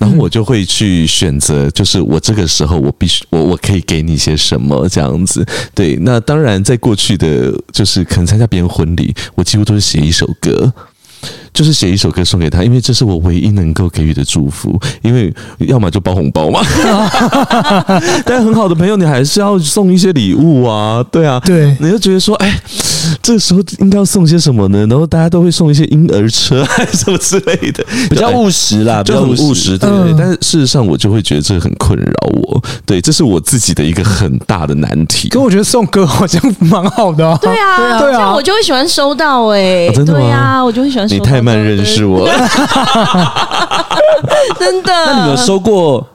[0.01, 5.47] 然后我就会去选择，就是我这个时候我必须我我可以给你些什么这样子。
[5.75, 10.73] 对，那当然在过去的，就是可能参加别人婚礼，我几乎都是写一首歌。
[11.53, 14.79] 就是写一首歌送给他，因为这是我唯一能够给予的祝福。
[15.03, 16.61] 因为要么就包红包嘛，
[18.25, 22.61] 但很好的朋友，你还是要送一些礼物啊，对啊，对，你就觉得说，哎，
[23.23, 24.87] 这个时候应该要送些什么呢？
[24.87, 30.15] 然后大家都会送一些婴儿车还是什么之类的， 比较务实啦，比较务实，对，对，对。
[30.19, 35.29] 但是事实上，我就会觉得这个很困扰我，对，这是我自己的一个很大的难题。
[35.29, 40.63] 可我觉得送歌好像蛮好的，对啊，对啊，我就会喜欢收到，哎，真的吗？
[40.65, 41.40] 我就会喜欢收到。
[41.43, 42.29] 慢慢认识我，
[44.59, 44.93] 真的。
[44.93, 46.07] 那你们有收过？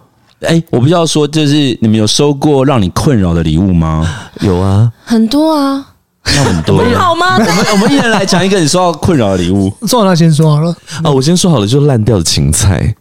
[0.42, 4.08] 哎、欸，我不知道说，就是你们有收过让你困扰的礼物吗？
[4.42, 5.86] 有啊，很多啊。
[6.26, 7.36] 那很多，好吗？
[7.38, 9.72] 我们我们一人来讲一个你收到困扰的礼物。
[9.88, 12.96] 做完了先说好了啊，我先说好了，就是烂掉的芹菜。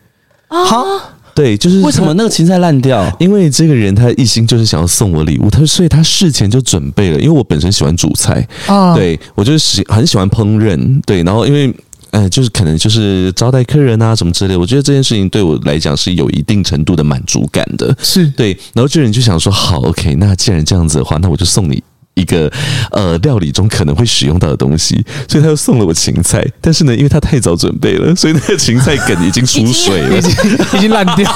[0.49, 0.87] 好。
[1.35, 3.11] 对，就是为什么那个芹菜烂掉？
[3.18, 7.18] 因为这个人他一心就是想要送我礼物，他所以他事前就准备了。
[7.18, 11.75] 因为我本身喜欢煮菜啊，对我就是喜很喜欢烹饪，对，然后因为。
[12.16, 14.61] 嗯，就是可能就是招待客人啊，什么之类的。
[14.61, 18.57] 我觉得这件事情对我来讲是有一定程度的满足感的，是对。
[18.73, 21.83] 然后这人就想说，好，OK，那既然这样子的话，那我就送你
[22.14, 22.50] 一个
[22.90, 25.05] 呃料理中可能会使用到的东西。
[25.29, 30.18] 所以他又送了我芹菜，但是呢，因为他太早准备了，所以那个芹菜梗已经出水了，
[30.74, 31.31] 已经烂掉。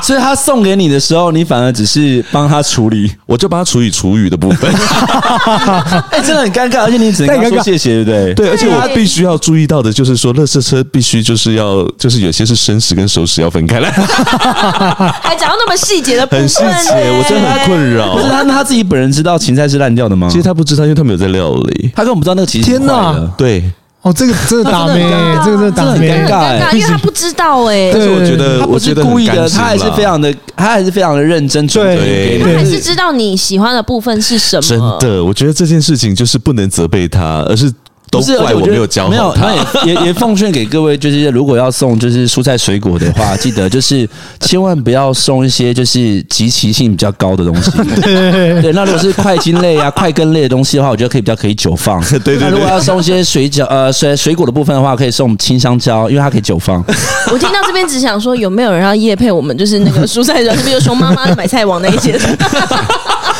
[0.04, 4.72] 所以他送给你的时候，你反而只是帮他处理，我就帮他处理厨余的部分。
[6.10, 8.34] 哎，真的很尴尬，而且你只能说谢谢，对不对？
[8.34, 13.90] 对，而且我必须要注意到的就是说，垃圾车必须就是要，就是有些是生食跟熟食要分开来。
[15.22, 18.14] 还讲到那么细节的部分，很细节，我真的很困扰。
[18.14, 20.28] 不是他，他自己本人知道芹菜是烂掉的吗？
[20.30, 22.68] 其实他不知道，因为他没有在料理，他根本不知道那个芹菜。
[22.68, 23.62] 天哪，对。
[24.02, 25.04] 哦，这个真的打 咩？
[25.44, 26.12] 这个真的打咩？
[26.12, 27.90] 很尴尬，因为他不知道哎。
[27.92, 32.40] 但是我觉得，他不是故意的，他还是非常的，他还是非常的认真准备。
[32.42, 34.98] 他还是知道你喜欢的部分是什么。
[35.00, 37.72] 真的，我觉得这件事情就是不能责备他，而是。
[38.10, 39.46] 都怪我没有教好他。
[39.46, 44.08] 没有，那也 也也奉劝给各位，就是如果要送就是蔬菜水果的话，记得就是
[44.40, 47.70] 千万不要送一些就是即期性比较高的东西。
[48.02, 52.00] 对，对，那如果是块茎类啊、块根类的东西的话，我觉得可以比较可以久放。
[52.10, 52.40] 对对，对。
[52.40, 56.84] 那如果要送一些水饺呃水水果的部分的话，可以送青香蕉，因为它可以久放。
[57.32, 59.56] 我听到这边只想说，有没有人要夜配我们？
[59.60, 62.18] 就是那个蔬菜的，是不是有熊妈妈的买菜网那一间？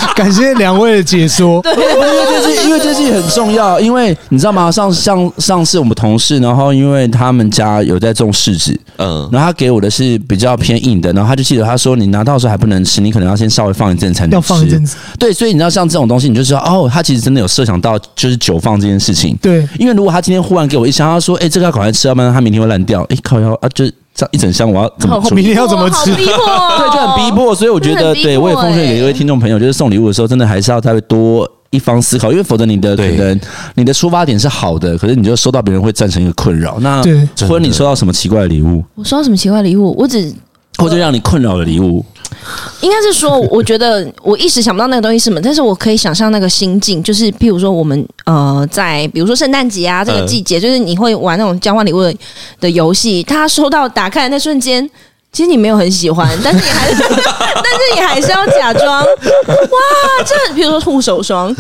[0.14, 1.60] 感谢两位的解说。
[1.64, 4.70] 对，因为这是因为这是很重要，因为你知道吗？
[4.70, 14.34] 上上上次我们同事，然后因为他们家有在种柿子，嗯，然后他给我的是比较偏硬的，然后他就记得他说，你拿到的时候还不能吃，你可能要先稍微放一阵才能吃。
[14.34, 14.96] 要放一阵子。
[15.18, 19.36] 对，所以你知道像这种东西，你就知道哦，他其实真的有设想到就是久放这件事情。
[19.40, 23.02] 对，因为如果他今天忽然给我一箱，他说，哎，这个要赶快吃，要不然他明天会烂掉。
[23.10, 23.84] 哎，靠腰啊，就。
[24.20, 26.14] 这一整箱我要怎么明天要怎么吃？
[26.14, 27.54] 逼迫哦、 对，就很逼迫。
[27.54, 33.40] 所以我觉得，对我也奉劝给一位听众朋友，就是送礼物的时候，真的还是要再多一方思考，因为否则你的可能
[33.76, 36.78] 你的出发点是好的，可是你就收到别人会造成一个困扰。
[36.80, 37.02] 那
[37.48, 38.85] 或者你收到什么奇怪的礼物？
[38.94, 39.94] 我收到什么奇怪的礼物？
[39.98, 40.30] 我只
[40.76, 42.04] 或者让你困扰的礼物。
[42.81, 52.14] 应该是说， 我觉得我一时想不到那个东西是什么，但是我可以想象那个心境，就是譬如说我们呃，在比如说圣诞节啊这个季节，就是你会玩那种交换礼物的
[52.61, 54.88] 的游戏，他收到打开的那瞬间，
[55.33, 59.79] 其实你没有很喜欢， 但是你还是，但是你还是要假装，哇，
[60.24, 61.55] 这比如说护手霜，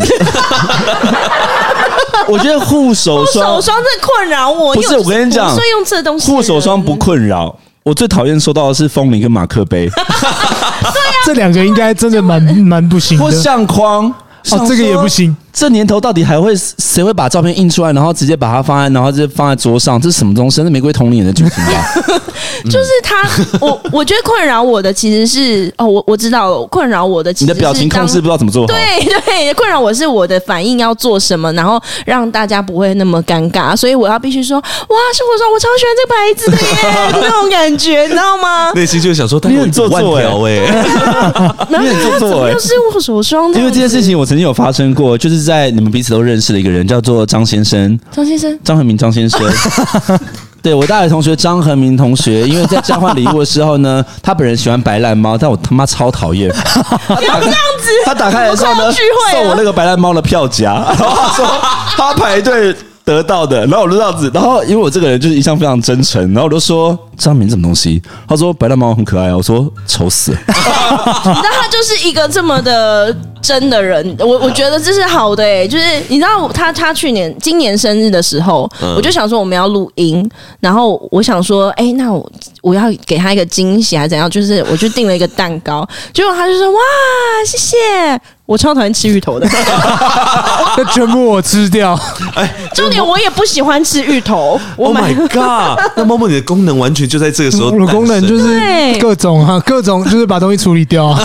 [2.28, 7.54] 我觉得护手霜，护手霜在困扰我，不是我跟你讲，所以用这东西，护手霜不困扰。
[7.82, 9.90] 我最讨厌收到的是风铃跟马克杯，
[11.24, 13.24] 这两个应该真的蛮蛮不行的。
[13.24, 14.06] 或相框，
[14.50, 15.34] 哦，这个也不行。
[15.52, 20.00] 这年头到底还会谁会把照片印出来，然后直接把它放在，然后就放在桌上？
[20.00, 20.62] 这是什么东西？
[20.62, 22.20] 是玫瑰童年的剧情吧？
[22.64, 23.16] 就是他，
[23.60, 28.66] 我我觉得困扰我的其实是哦，我我知道困扰我的其实是，你的表情控制不知道怎么做。
[28.66, 28.76] 对
[29.24, 34.64] 对，困扰我是我的反应要做什么，然后让大家不会那么尴尬，所以我要必须说哇，
[35.14, 38.72] 是我说我超喜欢这个牌子的耶， 那种感觉，你知道吗？
[38.74, 40.24] 内心就想说，你很做作哎，
[41.70, 45.39] 你很做作哎，又是护手霜，因为这件事情我曾经有发生过，就是。
[45.42, 47.98] 在你们彼此都认识的一个人，叫做张先生。
[48.10, 49.40] 张先生，张恒明，张先生。
[50.62, 56.50] 对，我大学同学张恒明同学，因为在交换礼物的时候呢，他本人喜欢白烂猫，但我他妈超讨厌。
[57.08, 57.88] 不要这样子。
[58.04, 58.92] 他打开的时候呢，
[59.30, 61.46] 送我那个白烂猫的票夹，然后他说
[61.96, 62.76] 他排队
[63.14, 68.02] 得到的，然后我就这样子，然后因为我这个人就是一向非常真诚，然后我就说张明什么东西？
[68.28, 70.38] 他说白大猫很可爱，我说丑死了。
[70.46, 73.16] 你知道他就是一个这么的。
[73.42, 84.28] 真的人，我我觉得这是好的哎、欸，就是你知道他他去年今年生日的时候，嗯、我就想说我们要录音，然后我想说，哎、欸，那我我要给他一个惊喜还是怎样？
[84.28, 86.78] 就是我就订了一个蛋糕，结果他就说哇，
[87.46, 87.76] 谢谢，
[88.50, 89.46] 我超讨厌吃芋头的，
[90.76, 91.96] 那全部我吃掉。
[92.34, 94.60] 哎， 重点我也不喜欢吃芋头。
[94.76, 95.78] Oh my god！
[95.94, 101.20] 那默默你的功能完全就在这个时候，我的功能就是各种哈，各种就是把东西处理掉啊。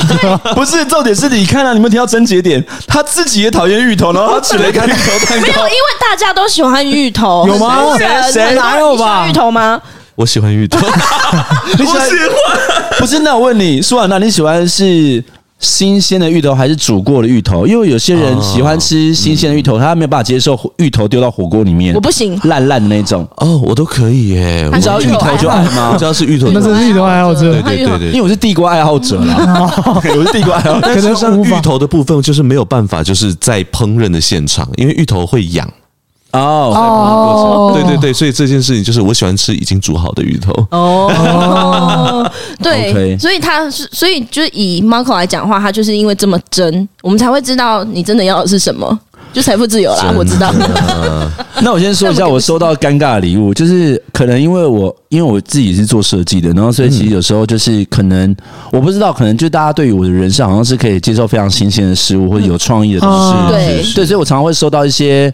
[0.53, 2.05] 不是，重点是你看啊，你们听到。
[2.05, 5.47] 症结点，他自己也讨厌芋头，然后他取了一个芋头蛋糕。
[5.47, 7.97] 没有，因为大家都喜欢芋头，有吗？
[7.97, 9.25] 谁谁哪有吧？
[9.27, 9.81] 芋头吗？
[10.13, 12.09] 我喜欢芋头，我喜欢？
[12.99, 15.21] 不是，那我问你，舒婉，娜你喜欢是
[15.65, 17.65] 新鲜的芋头还是煮过的芋头？
[17.65, 23.27] 因为有些人喜欢吃新鲜的芋头，他没有办法接受芋头丢到火锅里面，我不行，烂烂的那种。
[23.37, 24.69] 哦，我都可以耶。
[24.71, 25.89] 你知道芋头就爱吗？
[25.93, 27.59] 我知道是芋头，那是芋头爱好者。
[27.63, 29.73] 对对对对，因为我是地瓜爱好者啦。
[29.95, 35.67] 我是地瓜爱好者， 可能像芋头的部分就是没有办法，就是在烹饪的现场，因为芋头会痒。
[36.37, 40.51] 哦，对对对，所以这件事情就是我喜欢吃已经煮好的鱼头。
[40.71, 48.99] 哦， 对，所以他是，所以就是以 Marco 来讲的话，他就是因为这么真，我们才会知道你真的要的是什么，
[49.33, 50.13] 就财富自由啦。
[50.15, 50.53] 我知道。
[51.61, 58.35] 那我先说一下，我收到尴尬的礼物，就是可能因为我因为我自己是做设计的，然后所以其实有时候就是可能
[58.71, 65.33] 我不知道，可能就大家对于我的人生好像是可以接受非常新鲜的事物或者有创意的东西，对对，所以我常常会收到一些。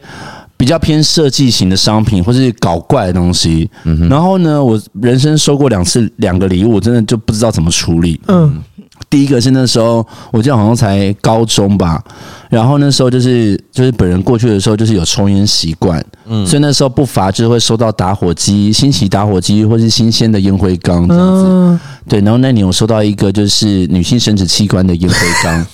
[0.62, 3.68] 比较偏设计型的商品，或是搞怪的东西。
[3.84, 8.22] 嗯，然后呢，我人生收过两次两个礼物，我真的就不知道怎么处理。
[8.28, 8.62] 嗯，
[9.10, 12.00] 第一个是那时候，我记得好像才高中吧。
[12.48, 16.06] 然后那时候就是就是本人过去的时候，就是有抽烟习惯。
[16.28, 21.44] 嗯，所以那时候不乏就是会收到打火机、新奇打火机，或是新鲜的烟灰缸这样子。
[21.48, 25.66] 嗯，对，然后那年我收到一个就是女性生殖器官的烟灰缸。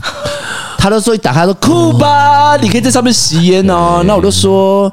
[0.78, 4.00] 他都说一打开说酷吧，你可以在上面吸烟哦。
[4.06, 4.90] 那我就说，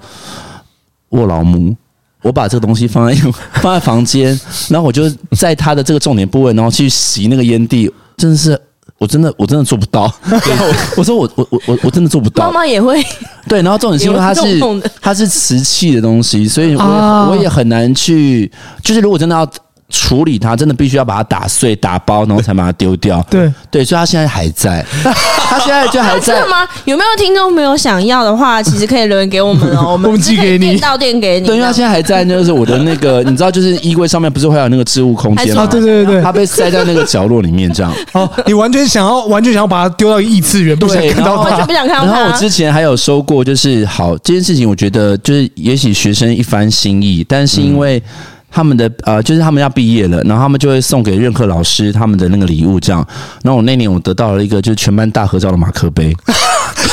[1.10, 1.76] 我老母，
[2.24, 3.15] 我把这个东西放在
[3.62, 8.60] 放在房间，然后我就在他的这个重点部位，然后去洗那个烟蒂，真的是，
[8.98, 10.12] 我真的我真的做不到。
[10.98, 12.48] 我说我我我我我真的做不到。
[12.48, 13.02] 妈妈也会
[13.48, 14.60] 对，然后重点是因为它是
[15.00, 16.84] 它是瓷器的东西，所以我
[17.30, 18.51] 我也很难去，
[18.82, 19.47] 就是如果真的要。
[19.96, 23.26] 处理它，真的必须要把它打碎、打包，然后才把它丢掉。
[23.30, 26.36] 对对，所以它现在还在，它现在就还在。
[26.48, 26.68] 吗？
[26.84, 31.48] 有没有听众没有想要的话，其实可以留言给我们哦， 我们寄给你，到店给你。
[31.48, 35.66] 对，因为它现在还在，那就是我的那个，你知道，就是衣柜上面不是会有那个置物空间吗？
[35.66, 37.91] 对对对对，它被塞在那个角落里面，这样。
[38.12, 42.12] 哦，你完全想要，完全想要把它丢到异次元，不想看到它，不想看到它。
[42.12, 48.02] 然后我之前还有收过，就是好这件事情，我觉得就是也许学生一番心意，但是因为。
[48.56, 53.06] 他们的呃，就是他们要毕业了，然后他们就会送给任课老师他们的那个礼物，这样。
[53.43, 56.16] 然后我那年我得到了一个就是全班大合照的马克杯。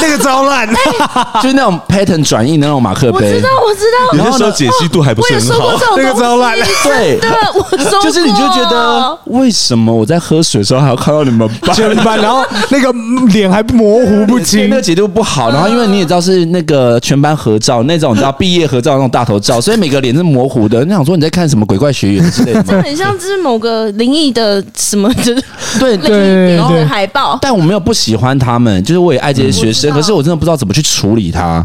[0.00, 0.68] 那个超烂，
[1.40, 3.28] 就是那种 pattern 转印的那种马克杯。
[3.28, 4.18] 我知道，我知道。
[4.18, 5.70] 有些时候解析度还不是很好。
[5.96, 7.18] 那个超烂，对。
[7.20, 12.92] 对，我就是你就觉得为什么我在喝水的时候还要看到你们全班，然后那个
[13.28, 15.50] 脸还模糊不清，那个解读不好。
[15.50, 20.84] 然后因为你也知道是那个全班合照那种，你知道毕业合照那种大头照，所以每个脸是模糊的。
[20.84, 22.62] 你想说你在看什么鬼怪学员之类的？
[22.64, 25.44] 这很像是某个灵异的什么 就是，
[25.78, 27.38] 对对然后海报。
[27.40, 30.72] 但我没有不喜欢他们，就是我也爱这些学生，可是我真的不知道怎么。
[30.72, 31.62] 去处理他，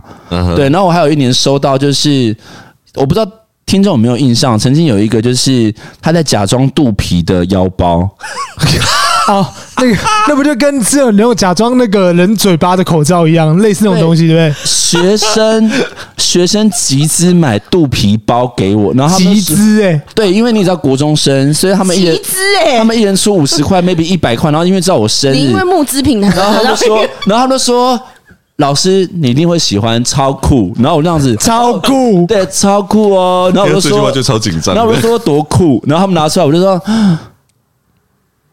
[0.54, 0.68] 对。
[0.68, 2.36] 然后我还有一年收到，就是
[2.96, 3.32] 我不知道
[3.66, 8.00] 听众有没有印象，曾经有一个就是他在假装肚皮的腰包，
[9.32, 9.48] 哦，
[9.80, 9.96] 那个
[10.28, 14.66] 那不就跟只有那种假装那个人嘴巴的口罩一样，类似那种东西，对不对？
[14.66, 15.72] 学生
[16.18, 28.00] 学生集资买肚皮包给我，然后集资哎，对，因为你知道国中生，所以他们一人集资哎，他们一人出五十块，maybe 一百块，然后因为知道我生日，因为募资平台，然后他就说， 然后他们说。
[28.58, 30.74] 老师，你一定会喜欢，超酷。
[30.80, 33.52] 然后我那样子，超酷，对，超酷哦。
[33.54, 34.74] 然后我就说，这句话就超紧张。
[34.74, 35.80] 然后我就说多酷。
[35.86, 36.82] 然后他们拿出来，我就说，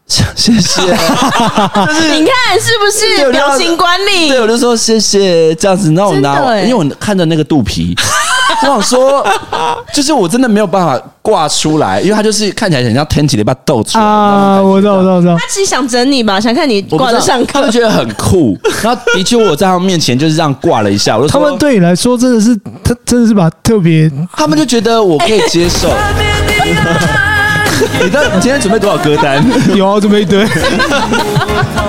[0.07, 0.81] 谢谢。
[0.81, 0.87] 就
[1.93, 4.29] 是你看是不是表情管理？
[4.29, 5.53] 对，我就说谢谢。
[5.55, 7.95] 这样子，然后我拿，因为我看着那个肚皮。
[8.61, 9.25] 我想说，
[9.91, 14.61] 就是我真的没有办法挂出来，因为他就是看起来很像天起的一把豆出来啊！
[14.61, 15.35] 我知道，我知道，我知道。
[15.35, 18.55] 他其实想整你吧，想看你挂得上课，他就觉得很酷。
[18.83, 21.17] 然后的确，我在他们面前就是这样挂了一下。
[21.17, 25.89] 我就说他们对你来说真的是，他真的是把特别，他们就觉得我可以接受。
[28.03, 29.43] 你知道你今天准备多少歌单？
[29.75, 30.43] 有啊，准备一堆。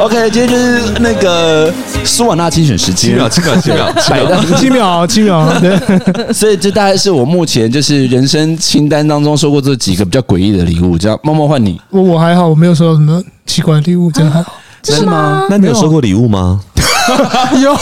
[0.00, 1.72] OK，今天就是那个
[2.04, 3.92] 苏瓦娜精选时间，七秒，七秒，七秒，
[4.56, 5.60] 七秒 七秒，七秒。
[5.60, 10.98] 对，所以这大概是我目前就是人生清单当中收过这几个比较诡异的礼物。
[10.98, 11.80] 这样，默默换你。
[11.90, 14.52] 我我还好，我没有收到什么奇怪的礼物，真的还好。
[14.86, 15.46] 真的吗？
[15.50, 16.60] 那你有收过礼物吗？
[17.62, 17.74] 有，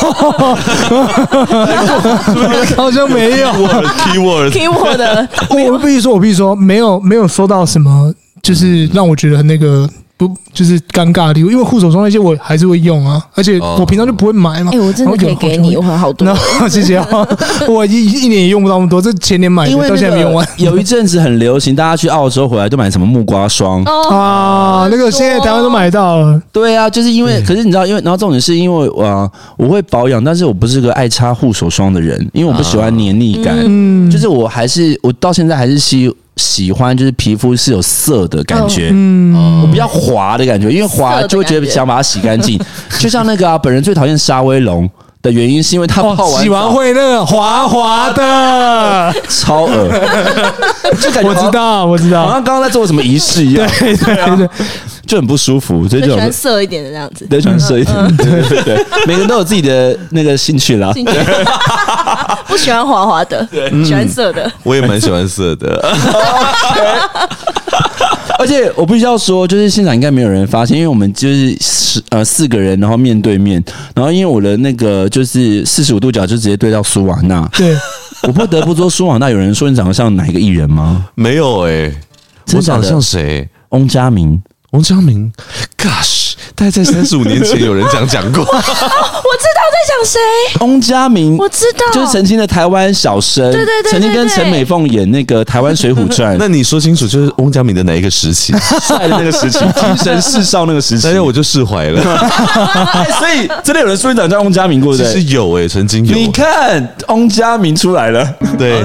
[2.76, 3.48] 好像没有。
[3.48, 5.28] Keyword，Keyword 的。
[5.50, 9.88] 我必须说，我必须说，没有，没有收到什么，就是让我觉得那个。
[10.28, 14.70] 不就是尴尬的地方，因为护手霜那些我还是会用啊，而且我平常就不会买嘛。
[14.72, 16.26] 哎，我真的可以给你，我很好多。
[16.68, 17.06] 谢谢啊。
[17.68, 20.46] 我一一年也用不到那么多，这前年买的，到现在没用完。
[20.56, 26.40] 有一阵子很流行，大家去澳洲回来都买什么木瓜霜啊，那个现在台湾都买到了。
[26.52, 33.56] 对啊，就是因为，可是你知道，因为然后重点是因为啊，我会保养，但是我不是个爱擦护手霜的人，因为我不喜欢黏腻感。
[33.64, 36.14] 嗯，就是我还是我到现在还是希。
[36.36, 42.60] 喜欢就是皮肤是有色的感觉，嗯，我比较滑的感觉，因为滑就会觉得想把它洗干净。
[42.98, 44.88] 就像那个啊，本人最讨厌沙威龙
[45.24, 49.88] 的原因是因为它泡完洗完会那个滑滑的， 超恶，
[51.00, 54.48] 就感觉我知道，我知道，好像刚刚在做什么仪式一样，对对对。
[55.06, 60.90] 就很不舒服，所以就喜欢色一点的这样子，对，喜欢色一点， 对对对，每个人都有自己的那个兴趣啦。
[62.46, 64.50] 不喜欢滑滑的，对，喜欢色的。
[64.62, 65.78] 我也蛮喜欢色的，
[68.38, 73.62] 而且我必须要说，就是现场应该没有人发现，因为我们就是四呃四个人，然后面对面，
[73.94, 77.48] 然后因为我的那个就是四十五度角就直接对到苏瓦娜。
[77.52, 77.72] 对，
[78.24, 81.08] 我不得不说，苏瓦娜有人说你长得像哪一个艺人吗？
[81.14, 81.94] 没有哎，
[82.52, 83.48] 我长得像谁？
[83.68, 84.42] 翁佳明。
[84.74, 85.32] 王嘉明
[85.78, 88.42] ，Gosh，大概在三十五年前有人这样讲过。
[88.44, 90.18] 我知道在讲谁，
[90.58, 96.34] 翁佳明，我知道，就是曾经的台湾小生，对对对，曾经跟陈美凤演那个《台湾水浒传》。
[96.40, 98.52] 那你说清楚，就是翁佳明的哪一个时期？
[98.82, 102.02] 帅的那个时期，精神世少那个时期， 那我就释怀了。
[103.20, 105.22] 所以真的有人说你长叫翁佳明过，对不对？
[105.22, 106.16] 是有诶，曾经有。
[106.16, 108.82] 你看，翁佳明出来了，对。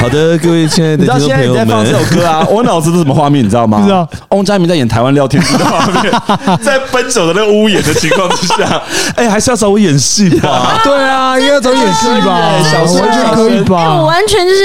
[0.00, 3.78] 好的，各位亲爱的听众朋友们，你知道现在你在放这首歌啊， 我脑子都什么画面，你知道吗？
[3.78, 4.08] 不知道。
[4.30, 6.10] 翁佳明在演台湾廖天师的画面，
[6.64, 8.82] 在分手的那个屋檐的情况之下，
[9.14, 10.80] 哎，还是要找我演戏吧？
[10.82, 12.50] 对啊，应该要找演戏吧？
[12.62, 13.98] 小时候完全可以吧？
[13.98, 14.64] 我完全就是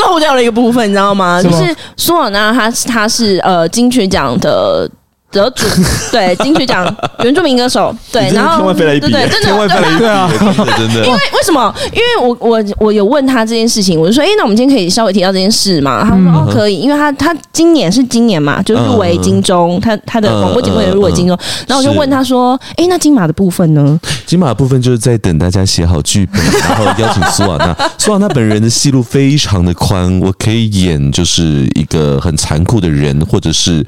[0.00, 1.42] 漏掉了一个部分，你知道吗？
[1.42, 4.88] 就是苏瓦娜，他他是呃金曲奖的
[5.32, 5.66] 得主，
[6.12, 6.86] 对金曲奖
[7.24, 10.30] 原住民歌手，对，然后天外飞来一笔，对对，真的天外飞来一笔，对啊，
[10.78, 10.94] 真的。
[11.06, 11.74] 因为为什么？
[11.92, 16.04] 因为我我我有问他这件事情，我就说，哎，那我们今天可以稍微提到这件事嘛？
[16.04, 21.38] 他说哦可以，因为他他今年是今年嘛，就入围金钟，他他的广播节目也入围金钟。
[21.66, 23.98] 然后我就问他说，哎，那金马的部分呢？
[24.26, 27.76] 金马的部分就是在等大家写好剧本， 然后邀请苏瓦娜。
[27.98, 33.84] 苏瓦娜本人的戏路非常的宽，我可以演就是一个很残酷的人，或者是。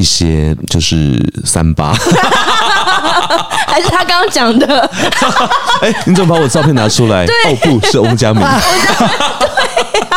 [0.00, 1.92] 一些就是三八，
[3.68, 4.90] 还是他刚刚讲的？
[5.82, 7.26] 哎，你怎么把我照片拿出来？
[7.26, 8.42] 对哦，不是翁佳明。
[8.42, 10.16] 对呀，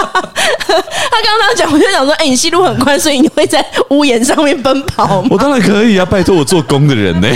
[1.12, 5.28] 他刚刚讲，我就想说，哎，你戏路很宽，所以你会在屋檐上面奔跑吗？
[5.32, 7.28] 我当然可以啊，拜托我做工的人呢。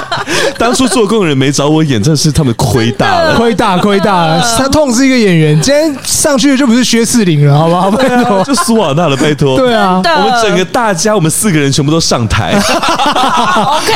[0.58, 4.56] 当初做工的人没找我演，真是他们亏大了，亏大亏大了。
[4.58, 7.90] 他痛是一个演员，今天上去的就不是薛仕凌了，好不好？
[7.90, 9.56] 拜托， 就苏瓦纳了，拜托。
[9.56, 12.54] 对啊，我们整个大家，我们四个人全部都上台。
[12.54, 13.92] OK，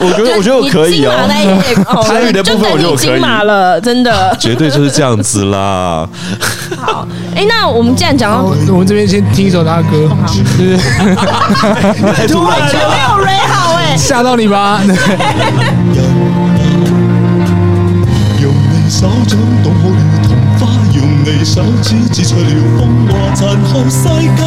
[0.00, 1.12] 我觉得我觉得我可以哦。
[2.06, 6.08] 参与的部分我觉得我可以了，真的，绝对就是这样子啦。
[6.82, 7.06] 好，
[7.36, 14.80] 哎，那我们既然讲到，我们这边先听一首他的歌，就是太突然了，没有 Ray 好哎，吓到你吧？
[18.40, 20.60] 用你手掌冻好了童话，
[20.92, 22.44] 用你手指指出了
[22.76, 24.42] 风华，残酷世界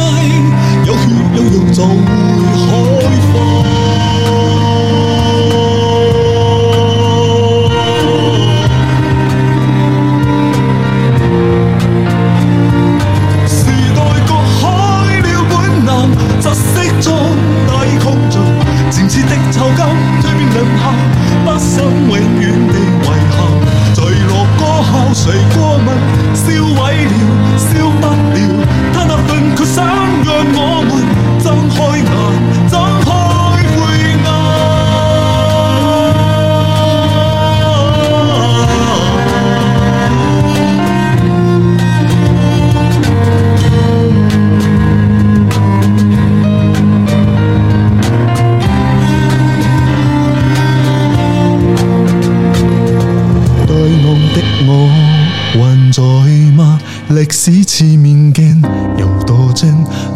[0.84, 1.00] 有血
[1.34, 1.90] 有肉就会
[2.52, 2.64] 开
[3.32, 3.85] 花。
[19.56, 19.80] 愁更
[20.20, 20.82] 推变两下，
[21.44, 23.36] 不想永远地遗憾，
[23.94, 23.98] 坠
[24.28, 25.88] 落歌后谁过问？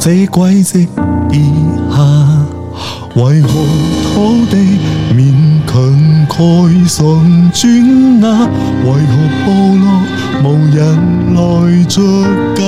[0.01, 0.89] 这轨迹
[1.31, 1.53] 以
[1.95, 1.97] 下。
[3.17, 3.49] 为何
[4.15, 4.57] 土地
[5.13, 5.21] 勉
[5.67, 5.75] 强
[6.27, 6.35] 盖
[6.89, 7.05] 上
[7.53, 7.61] 砖
[8.23, 8.49] 瓦？
[8.85, 9.13] 为何
[9.45, 9.47] 部
[9.77, 9.85] 落
[10.43, 10.79] 无人
[11.35, 11.39] 来
[11.85, 12.01] 捉
[12.55, 12.61] 紧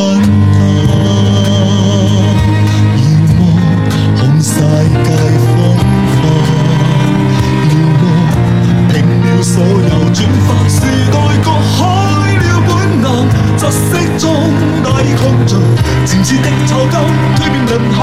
[13.73, 14.53] 色中
[14.85, 15.59] 大抗争，
[16.05, 16.99] 前次的臭旧
[17.37, 17.99] 蜕变沦陷，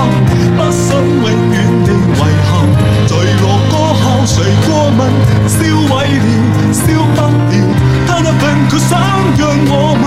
[0.57, 1.55] 不想永远
[1.86, 2.51] 地遗憾。
[3.07, 3.11] 坠
[3.41, 4.34] 落过后谁
[4.65, 4.99] 过问？
[5.47, 5.57] 烧
[5.88, 6.28] 毁了，
[6.74, 6.82] 烧
[7.13, 7.17] 不
[7.49, 7.53] 掉，
[8.07, 8.97] 他那份决心
[9.38, 10.03] 让我们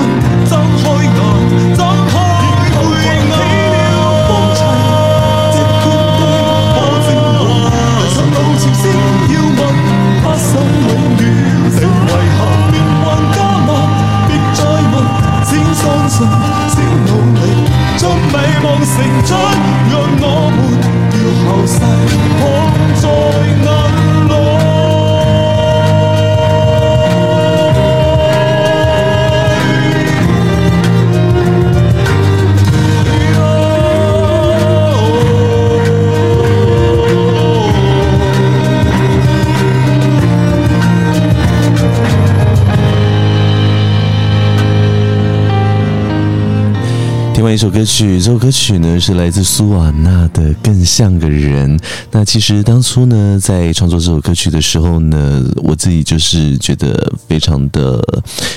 [18.84, 19.38] 成长，
[19.90, 20.58] 让我们
[21.14, 21.78] 要后世
[22.38, 22.42] 看
[23.00, 23.04] 在
[47.42, 51.76] 另外一首歌曲，这首歌曲呢是来自苏瓦纳的《更像个人》。
[52.12, 58.00] 那其实当初呢，在创作这首歌曲的时候呢，我自己就是觉得非常的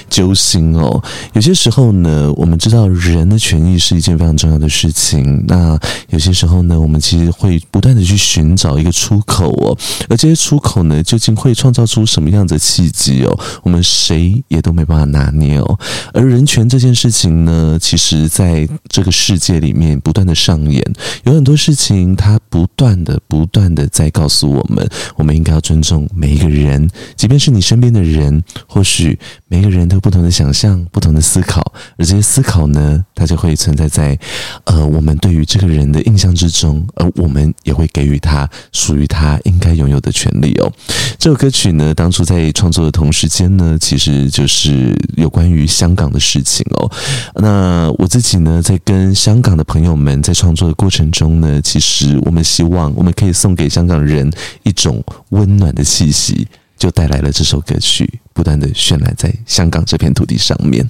[0.07, 1.03] 揪心哦。
[1.33, 5.43] 有些时候呢，我们知道人的权益是一件非常重要的事情。
[5.47, 5.75] 那
[6.09, 9.75] 有些时候呢，我们其实会不断的去寻找一个出口哦。
[10.09, 13.35] 而这些出口呢，究竟会创造出什么样的契机哦？
[13.63, 15.79] 我们谁也都没办法拿捏哦。
[16.13, 20.83] 而人权这件事情呢，其实在这个世界里面不断的上演，
[21.23, 29.19] 有很多事情，它不断的、不断的在告诉我们，我们应该要尊重每一个人，即便是你身边的人，或许。
[29.55, 31.61] 每个人都有不同的想象、不同的思考，
[31.97, 34.19] 而这些思考呢，它就会存在在
[34.65, 40.69] 呃我们对于这个人的印象之中，而我们也会给予他属于他应该拥有的权利哦。
[41.17, 46.91] 这首歌曲呢，当初在创作的同时间呢，其实就是有关于香港的事情哦。
[47.35, 54.29] 那我自己呢，在跟香港的朋友们在创作的过程中呢，其实我们希望我们可以送给香港人
[54.63, 56.45] 一种温暖的气息。
[56.77, 60.89] 就带来了这首歌曲，不断的渲染在香港这片土地上面。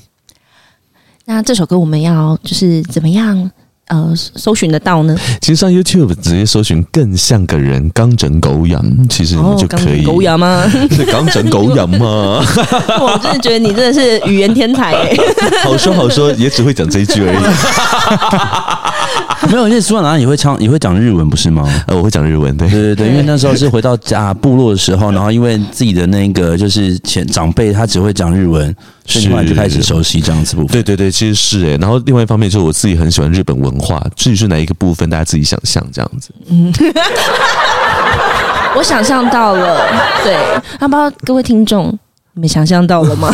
[1.26, 3.50] 那这首歌我们要就是怎么样
[3.88, 5.18] 呃搜寻得到呢？
[5.42, 10.04] 其实上 YouTube 直接搜寻“更像个人刚整狗养”，其实你就可以。
[10.06, 10.68] 哦、狗养吗？
[10.92, 12.44] 是刚整狗养吗？
[13.02, 15.16] 我真的觉得你真的是语言天才哎！
[15.64, 17.38] 好说好说，也只会讲这一句而已。
[19.52, 21.64] 没有，因为苏瓦娜也会唱，也会讲日文，不是吗？
[21.88, 28.76] 呃，我会讲日文，对，对对对，因为那时候是回到家 部落的时候，然后因为自己的那个就是前长辈，他只会讲日文，
[29.06, 30.68] 所以后来就开始熟悉这样子部分。
[30.72, 31.78] 对对对，其实是诶。
[31.78, 36.30] 然后另外一方面就是我自己很喜欢日本文化，至于是哪一个部分，大家自己想象这样子。
[36.50, 36.74] 嗯，
[38.76, 39.80] 我想象到了，
[40.24, 40.36] 对，
[40.80, 41.98] 那不知道各位听众。
[42.38, 43.34] 你们想象到了吗？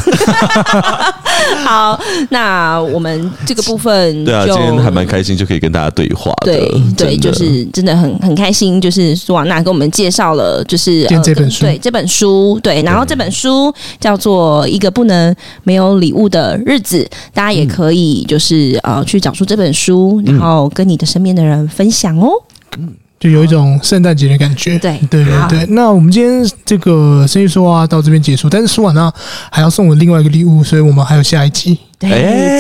[1.64, 2.00] 好，
[2.30, 6.32] 那我们这个部分，对啊，今天还蛮开心，就可以跟大家对话。
[6.44, 22.32] 对对，就是真的很很开心，就是苏瓦娜跟我们介绍了，就是这本书，对这本书，对，然后这本书叫做《一个不能没有礼物的日子》，大家也可以就是呃去找出这本书，然后跟你的身边的人分享哦。
[22.78, 22.94] 嗯。
[23.22, 25.66] 就有一种圣诞节的感觉，对对对对。
[25.70, 28.50] 那我们今天这个生意说啊，到这边结束。
[28.50, 29.14] 但是说完呢，
[29.52, 32.10] 还要送我另外一个礼物，所以我们还有下一集，对，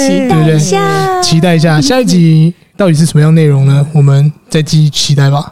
[0.07, 3.83] 期待一下，期待一下下一集到底是什么样内容呢？
[3.91, 5.51] 我们再继续期待吧。